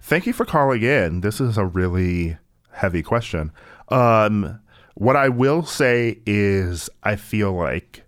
Thank 0.00 0.26
you 0.26 0.32
for 0.32 0.44
calling 0.44 0.82
in. 0.82 1.20
This 1.20 1.40
is 1.40 1.56
a 1.56 1.64
really 1.64 2.36
heavy 2.72 3.02
question. 3.02 3.52
Um, 3.88 4.60
what 4.94 5.16
I 5.16 5.28
will 5.28 5.64
say 5.64 6.18
is, 6.26 6.90
I 7.02 7.16
feel 7.16 7.52
like 7.52 8.03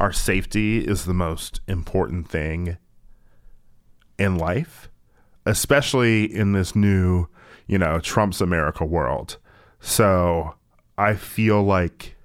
our 0.00 0.12
safety 0.12 0.78
is 0.78 1.04
the 1.04 1.14
most 1.14 1.60
important 1.68 2.26
thing 2.26 2.78
in 4.18 4.38
life, 4.38 4.88
especially 5.44 6.24
in 6.24 6.52
this 6.52 6.74
new, 6.74 7.26
you 7.66 7.76
know, 7.76 8.00
Trump's 8.00 8.40
America 8.40 8.82
world. 8.82 9.36
So 9.78 10.54
I 10.96 11.14
feel 11.14 11.62
like 11.62 12.16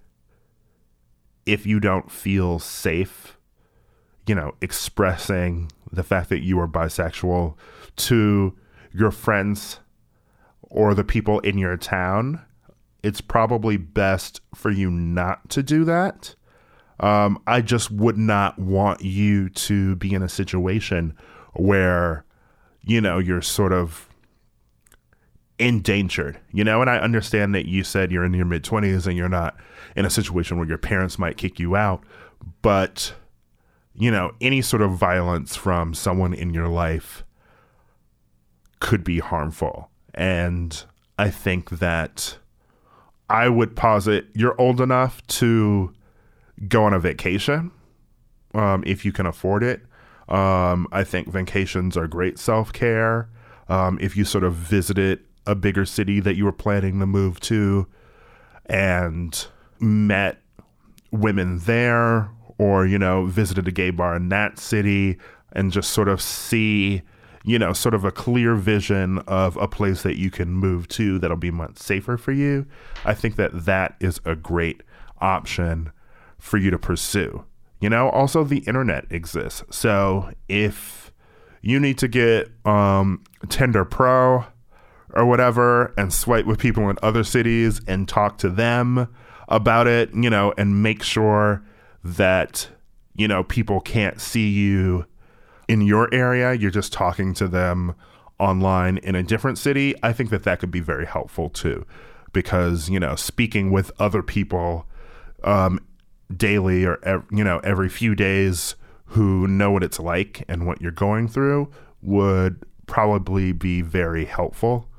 if 1.45 1.65
you 1.65 1.81
don't 1.81 2.09
feel 2.09 2.59
safe, 2.59 3.37
you 4.25 4.35
know, 4.35 4.53
expressing 4.61 5.69
the 5.91 6.03
fact 6.03 6.29
that 6.29 6.43
you 6.43 6.57
are 6.61 6.67
bisexual 6.69 7.55
to 7.97 8.57
your 8.93 9.11
friends 9.11 9.81
or 10.61 10.93
the 10.93 11.03
people 11.03 11.41
in 11.41 11.57
your 11.57 11.75
town, 11.75 12.41
it's 13.03 13.19
probably 13.19 13.75
best 13.75 14.39
for 14.55 14.71
you 14.71 14.89
not 14.89 15.49
to 15.49 15.61
do 15.61 15.83
that. 15.83 16.35
Um, 16.99 17.41
I 17.45 17.61
just 17.61 17.91
would 17.91 18.17
not 18.17 18.57
want 18.57 19.01
you 19.01 19.49
to 19.49 19.95
be 19.97 20.13
in 20.13 20.23
a 20.23 20.29
situation 20.29 21.15
where, 21.53 22.25
you 22.83 23.01
know, 23.01 23.19
you're 23.19 23.41
sort 23.41 23.73
of 23.73 24.09
endangered, 25.59 26.39
you 26.51 26.63
know? 26.63 26.81
And 26.81 26.89
I 26.89 26.97
understand 26.97 27.53
that 27.55 27.67
you 27.67 27.83
said 27.83 28.11
you're 28.11 28.25
in 28.25 28.33
your 28.33 28.45
mid 28.45 28.63
20s 28.63 29.07
and 29.07 29.17
you're 29.17 29.29
not 29.29 29.55
in 29.95 30.05
a 30.05 30.09
situation 30.09 30.57
where 30.57 30.67
your 30.67 30.77
parents 30.77 31.19
might 31.19 31.37
kick 31.37 31.59
you 31.59 31.75
out, 31.75 32.03
but, 32.61 33.13
you 33.93 34.11
know, 34.11 34.33
any 34.41 34.61
sort 34.61 34.81
of 34.81 34.91
violence 34.91 35.55
from 35.55 35.93
someone 35.93 36.33
in 36.33 36.53
your 36.53 36.67
life 36.67 37.23
could 38.79 39.03
be 39.03 39.19
harmful. 39.19 39.89
And 40.13 40.83
I 41.17 41.29
think 41.29 41.69
that 41.71 42.37
I 43.29 43.49
would 43.49 43.75
posit 43.75 44.27
you're 44.33 44.59
old 44.59 44.81
enough 44.81 45.25
to 45.27 45.93
go 46.67 46.83
on 46.83 46.93
a 46.93 46.99
vacation 46.99 47.71
um, 48.53 48.83
if 48.85 49.05
you 49.05 49.11
can 49.11 49.25
afford 49.25 49.63
it. 49.63 49.81
Um, 50.29 50.87
I 50.91 51.03
think 51.03 51.27
vacations 51.27 51.95
are 51.95 52.07
great 52.07 52.39
self 52.39 52.73
care. 52.73 53.29
Um, 53.69 53.97
if 54.01 54.15
you 54.15 54.25
sort 54.25 54.43
of 54.43 54.53
visited 54.53 55.19
a 55.45 55.55
bigger 55.55 55.85
city 55.85 56.19
that 56.19 56.35
you 56.35 56.45
were 56.45 56.51
planning 56.51 56.99
to 56.99 57.05
move 57.05 57.39
to 57.41 57.87
and 58.65 59.45
met 59.79 60.39
women 61.11 61.59
there, 61.59 62.29
or, 62.57 62.85
you 62.85 62.97
know, 62.97 63.25
visited 63.25 63.67
a 63.67 63.71
gay 63.71 63.89
bar 63.89 64.15
in 64.15 64.29
that 64.29 64.57
city 64.57 65.17
and 65.51 65.71
just 65.71 65.91
sort 65.91 66.07
of 66.07 66.21
see, 66.21 67.01
you 67.43 67.59
know, 67.59 67.73
sort 67.73 67.93
of 67.93 68.05
a 68.05 68.11
clear 68.11 68.55
vision 68.55 69.19
of 69.27 69.57
a 69.57 69.67
place 69.67 70.03
that 70.03 70.17
you 70.17 70.31
can 70.31 70.51
move 70.51 70.87
to 70.87 71.19
that'll 71.19 71.37
be 71.37 71.51
much 71.51 71.77
safer 71.77 72.17
for 72.17 72.31
you. 72.31 72.65
I 73.03 73.13
think 73.13 73.35
that 73.35 73.65
that 73.65 73.95
is 73.99 74.19
a 74.25 74.35
great 74.35 74.81
option 75.19 75.91
for 76.39 76.57
you 76.57 76.71
to 76.71 76.79
pursue. 76.79 77.45
You 77.81 77.89
know, 77.89 78.09
also 78.09 78.43
the 78.43 78.59
internet 78.59 79.05
exists. 79.11 79.63
So 79.69 80.31
if 80.47 81.11
you 81.61 81.79
need 81.79 81.97
to 81.99 82.07
get 82.07 82.49
um, 82.65 83.23
Tinder 83.49 83.85
Pro 83.85 84.45
or 85.13 85.25
whatever 85.25 85.93
and 85.97 86.13
swipe 86.13 86.45
with 86.45 86.59
people 86.59 86.89
in 86.89 86.97
other 87.03 87.23
cities 87.23 87.81
and 87.87 88.07
talk 88.07 88.37
to 88.39 88.49
them 88.49 89.07
about 89.49 89.87
it, 89.87 90.13
you 90.13 90.29
know, 90.29 90.53
and 90.57 90.81
make 90.81 91.03
sure 91.03 91.63
that, 92.03 92.69
you 93.15 93.27
know, 93.27 93.43
people 93.43 93.81
can't 93.81 94.19
see 94.21 94.49
you 94.49 95.05
in 95.67 95.81
your 95.81 96.11
area. 96.13 96.53
You're 96.53 96.71
just 96.71 96.93
talking 96.93 97.33
to 97.35 97.47
them 97.47 97.95
online 98.39 98.97
in 98.97 99.15
a 99.15 99.23
different 99.23 99.57
city. 99.57 99.95
I 100.01 100.13
think 100.13 100.29
that 100.29 100.43
that 100.43 100.59
could 100.59 100.71
be 100.71 100.81
very 100.81 101.05
helpful 101.05 101.49
too, 101.49 101.85
because, 102.33 102.89
you 102.89 102.99
know, 102.99 103.15
speaking 103.15 103.71
with 103.71 103.91
other 103.99 104.23
people 104.23 104.87
um, 105.43 105.79
daily 106.35 106.85
or, 106.85 107.25
you 107.31 107.43
know, 107.43 107.59
every 107.59 107.89
few 107.89 108.15
days 108.15 108.75
who 109.07 109.47
know 109.47 109.71
what 109.71 109.83
it's 109.83 109.99
like 109.99 110.43
and 110.47 110.65
what 110.65 110.81
you're 110.81 110.91
going 110.91 111.27
through 111.27 111.69
would 112.01 112.63
probably 112.87 113.51
be 113.51 113.81
very 113.81 114.25
helpful 114.25 114.89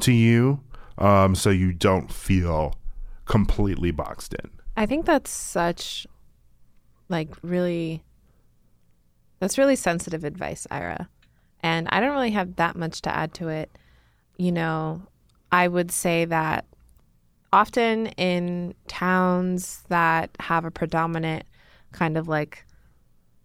to 0.00 0.12
you 0.12 0.60
um, 0.98 1.34
so 1.34 1.50
you 1.50 1.72
don't 1.72 2.12
feel 2.12 2.74
completely 3.24 3.90
boxed 3.90 4.34
in. 4.34 4.50
I 4.76 4.86
think 4.86 5.06
that's 5.06 5.30
such 5.30 6.06
like 7.08 7.30
really 7.42 8.02
that's 9.38 9.58
really 9.58 9.76
sensitive 9.76 10.24
advice, 10.24 10.66
Ira. 10.70 11.08
And 11.62 11.88
I 11.90 12.00
don't 12.00 12.12
really 12.12 12.30
have 12.30 12.56
that 12.56 12.76
much 12.76 13.02
to 13.02 13.14
add 13.14 13.34
to 13.34 13.48
it. 13.48 13.76
You 14.38 14.52
know, 14.52 15.02
I 15.52 15.68
would 15.68 15.90
say 15.90 16.24
that 16.26 16.64
often 17.52 18.08
in 18.18 18.74
towns 18.88 19.84
that 19.88 20.30
have 20.40 20.64
a 20.64 20.70
predominant 20.70 21.44
kind 21.92 22.16
of 22.16 22.28
like 22.28 22.64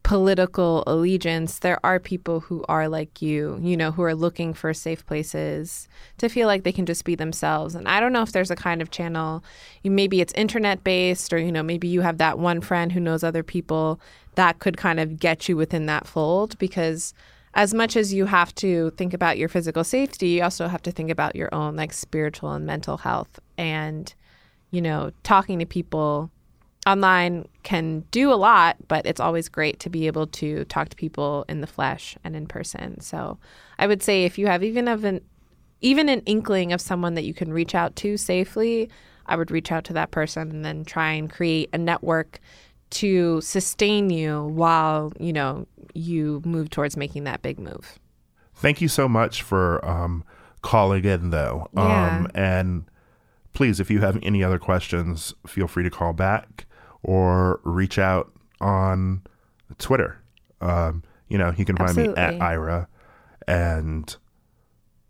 political 0.04 0.84
allegiance, 0.88 1.60
there 1.60 1.80
are 1.86 2.00
people 2.00 2.42
who 2.42 2.66
are 2.68 2.90
like 2.90 3.22
you, 3.22 3.58
you 3.62 3.78
know, 3.78 3.92
who 3.92 4.02
are 4.02 4.16
looking 4.16 4.54
for 4.54 4.74
safe 4.74 5.06
places 5.06 5.88
to 6.18 6.28
feel 6.28 6.48
like 6.48 6.64
they 6.64 6.72
can 6.72 6.86
just 6.86 7.06
be 7.06 7.16
themselves. 7.16 7.76
And 7.76 7.88
I 7.88 8.00
don't 8.00 8.12
know 8.12 8.24
if 8.24 8.32
there's 8.32 8.52
a 8.52 8.56
kind 8.56 8.82
of 8.82 8.92
channel, 8.92 9.44
maybe 9.84 10.20
it's 10.20 10.34
internet 10.34 10.84
based 10.84 11.32
or 11.32 11.38
you 11.38 11.52
know, 11.52 11.64
maybe 11.64 11.88
you 11.88 12.02
have 12.02 12.18
that 12.18 12.40
one 12.40 12.62
friend 12.62 12.92
who 12.92 13.00
knows 13.00 13.24
other 13.24 13.44
people 13.44 14.00
that 14.36 14.60
could 14.60 14.78
kind 14.78 15.00
of 15.00 15.20
get 15.20 15.48
you 15.48 15.56
within 15.56 15.86
that 15.86 16.08
fold 16.08 16.58
because 16.58 17.14
as 17.54 17.74
much 17.74 17.96
as 17.96 18.14
you 18.14 18.26
have 18.26 18.56
to 18.56 18.92
think 18.92 19.14
about 19.14 19.38
your 19.38 19.50
physical 19.50 19.84
safety, 19.84 20.30
you 20.30 20.44
also 20.44 20.68
have 20.68 20.82
to 20.84 20.92
think 20.92 21.10
about 21.10 21.36
your 21.36 21.54
own 21.54 21.76
like 21.76 21.94
spiritual 21.94 22.52
and 22.52 22.66
mental 22.66 22.98
health 22.98 23.40
and 23.58 24.14
you 24.72 24.82
know, 24.82 25.12
talking 25.24 25.60
to 25.60 25.66
people 25.66 26.32
online 26.88 27.48
can 27.64 28.00
do 28.10 28.34
a 28.34 28.36
lot, 28.36 28.78
but 28.88 29.06
it's 29.06 29.20
always 29.20 29.50
great 29.50 29.80
to 29.82 29.90
be 29.90 30.08
able 30.08 30.26
to 30.26 30.66
talk 30.66 30.90
to 30.90 30.96
people 30.96 31.46
in 31.48 31.62
the 31.62 31.68
flesh 31.68 32.18
and 32.24 32.36
in 32.36 32.48
person. 32.48 33.00
So 33.02 33.38
I 33.78 33.86
would 33.86 34.02
say 34.02 34.24
if 34.24 34.38
you 34.38 34.48
have 34.48 34.64
even 34.64 34.88
of 34.88 35.04
an 35.04 35.22
even 35.82 36.10
an 36.10 36.22
inkling 36.22 36.72
of 36.74 36.82
someone 36.82 37.16
that 37.16 37.26
you 37.26 37.34
can 37.34 37.52
reach 37.52 37.76
out 37.76 37.96
to 37.98 38.16
safely, 38.16 38.90
I 39.26 39.36
would 39.36 39.52
reach 39.52 39.72
out 39.72 39.84
to 39.86 39.94
that 39.94 40.12
person 40.12 40.50
and 40.52 40.66
then 40.66 40.86
try 40.86 41.12
and 41.12 41.30
create 41.30 41.70
a 41.74 41.78
network 41.78 42.40
to 42.92 43.42
sustain 43.42 44.10
you 44.10 44.44
while, 44.44 45.12
you 45.20 45.34
know, 45.34 45.68
you 45.94 46.42
move 46.46 46.70
towards 46.70 46.96
making 46.96 47.24
that 47.26 47.42
big 47.42 47.60
move. 47.60 48.00
Thank 48.56 48.82
you 48.82 48.88
so 48.88 49.10
much 49.10 49.42
for 49.42 49.84
um, 49.86 50.24
calling 50.62 51.04
in, 51.04 51.32
though. 51.32 51.68
Yeah. 51.74 52.18
Um, 52.18 52.28
and 52.36 52.86
please, 53.54 53.80
if 53.80 53.90
you 53.90 54.02
have 54.02 54.20
any 54.22 54.44
other 54.44 54.60
questions, 54.60 55.34
feel 55.48 55.68
free 55.68 55.84
to 55.84 55.90
call 55.90 56.14
back 56.14 56.66
or 57.04 57.60
reach 57.64 57.98
out 57.98 58.32
on 58.60 59.24
Twitter. 59.80 60.22
Um, 60.62 61.04
you 61.28 61.38
know, 61.38 61.54
you 61.58 61.66
can 61.66 61.76
find 61.76 61.96
me 61.96 62.10
at 62.16 62.40
Ira. 62.42 62.88
And, 63.48 64.16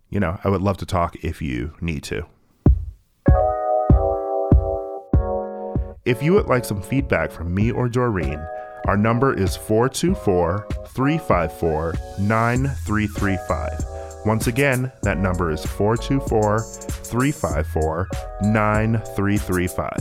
you 0.09 0.19
know, 0.19 0.39
I 0.43 0.49
would 0.49 0.61
love 0.61 0.77
to 0.77 0.85
talk 0.85 1.15
if 1.17 1.41
you 1.41 1.73
need 1.81 2.03
to. 2.03 2.25
If 6.03 6.23
you 6.23 6.33
would 6.33 6.47
like 6.47 6.65
some 6.65 6.81
feedback 6.81 7.29
from 7.29 7.53
me 7.53 7.69
or 7.69 7.87
Doreen, 7.87 8.43
our 8.87 8.97
number 8.97 9.35
is 9.35 9.55
424 9.55 10.65
354 10.87 11.93
9335. 12.17 13.85
Once 14.25 14.47
again, 14.47 14.91
that 15.03 15.19
number 15.19 15.51
is 15.51 15.63
424 15.63 16.59
354 16.59 18.09
9335. 18.41 19.91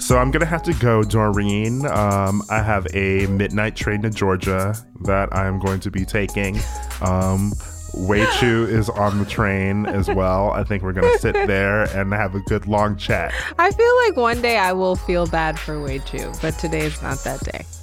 So 0.00 0.18
I'm 0.18 0.30
gonna 0.30 0.46
have 0.46 0.62
to 0.62 0.72
go, 0.74 1.02
Doreen. 1.02 1.84
Um, 1.86 2.44
I 2.48 2.62
have 2.62 2.86
a 2.94 3.26
midnight 3.26 3.74
train 3.74 4.02
to 4.02 4.10
Georgia 4.10 4.76
that 5.00 5.34
I'm 5.34 5.58
going 5.58 5.80
to 5.80 5.90
be 5.90 6.04
taking. 6.04 6.60
Um, 7.02 7.52
Wei 7.98 8.24
Tchou 8.24 8.68
is 8.68 8.88
on 8.88 9.18
the 9.18 9.24
train 9.24 9.86
as 9.86 10.08
well. 10.08 10.52
I 10.52 10.62
think 10.64 10.82
we're 10.82 10.92
gonna 10.92 11.18
sit 11.18 11.34
there 11.34 11.82
and 11.96 12.12
have 12.12 12.34
a 12.34 12.40
good 12.40 12.66
long 12.66 12.96
chat. 12.96 13.34
I 13.58 13.70
feel 13.72 13.96
like 14.06 14.16
one 14.16 14.40
day 14.40 14.56
I 14.56 14.72
will 14.72 14.96
feel 14.96 15.26
bad 15.26 15.58
for 15.58 15.82
Wei 15.82 15.98
Tchou, 15.98 16.40
but 16.40 16.56
today 16.58 16.86
is 16.86 17.02
not 17.02 17.18
that 17.24 17.40
day. 17.40 17.64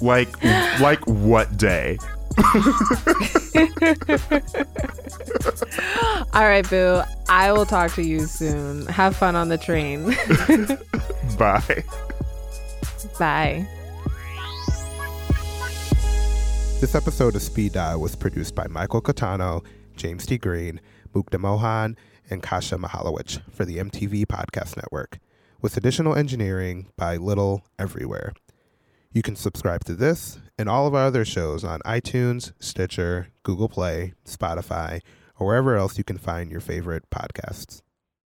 Like, 0.00 0.42
like 0.80 0.98
what 1.06 1.56
day? 1.56 1.98
All 6.34 6.42
right, 6.42 6.68
Boo. 6.68 7.02
I 7.28 7.52
will 7.52 7.64
talk 7.64 7.92
to 7.92 8.02
you 8.02 8.26
soon. 8.26 8.86
Have 8.86 9.14
fun 9.14 9.36
on 9.36 9.48
the 9.48 9.56
train. 9.56 10.06
Bye. 11.38 11.84
Bye. 13.20 13.68
This 16.78 16.94
episode 16.94 17.34
of 17.34 17.40
Speed 17.40 17.72
Dial 17.72 17.98
was 17.98 18.14
produced 18.14 18.54
by 18.54 18.66
Michael 18.66 19.00
Catano, 19.00 19.64
James 19.96 20.26
T. 20.26 20.36
Green, 20.36 20.78
Mukta 21.14 21.40
Mohan, 21.40 21.96
and 22.28 22.42
Kasha 22.42 22.76
Mahalowicz 22.76 23.40
for 23.50 23.64
the 23.64 23.78
MTV 23.78 24.26
Podcast 24.26 24.76
Network, 24.76 25.18
with 25.62 25.78
additional 25.78 26.14
engineering 26.14 26.92
by 26.98 27.16
Little 27.16 27.64
Everywhere. 27.78 28.34
You 29.10 29.22
can 29.22 29.36
subscribe 29.36 29.84
to 29.84 29.94
this 29.94 30.38
and 30.58 30.68
all 30.68 30.86
of 30.86 30.94
our 30.94 31.06
other 31.06 31.24
shows 31.24 31.64
on 31.64 31.80
iTunes, 31.80 32.52
Stitcher, 32.60 33.28
Google 33.42 33.70
Play, 33.70 34.12
Spotify, 34.26 35.00
or 35.38 35.46
wherever 35.46 35.76
else 35.76 35.96
you 35.96 36.04
can 36.04 36.18
find 36.18 36.50
your 36.50 36.60
favorite 36.60 37.08
podcasts. 37.10 37.80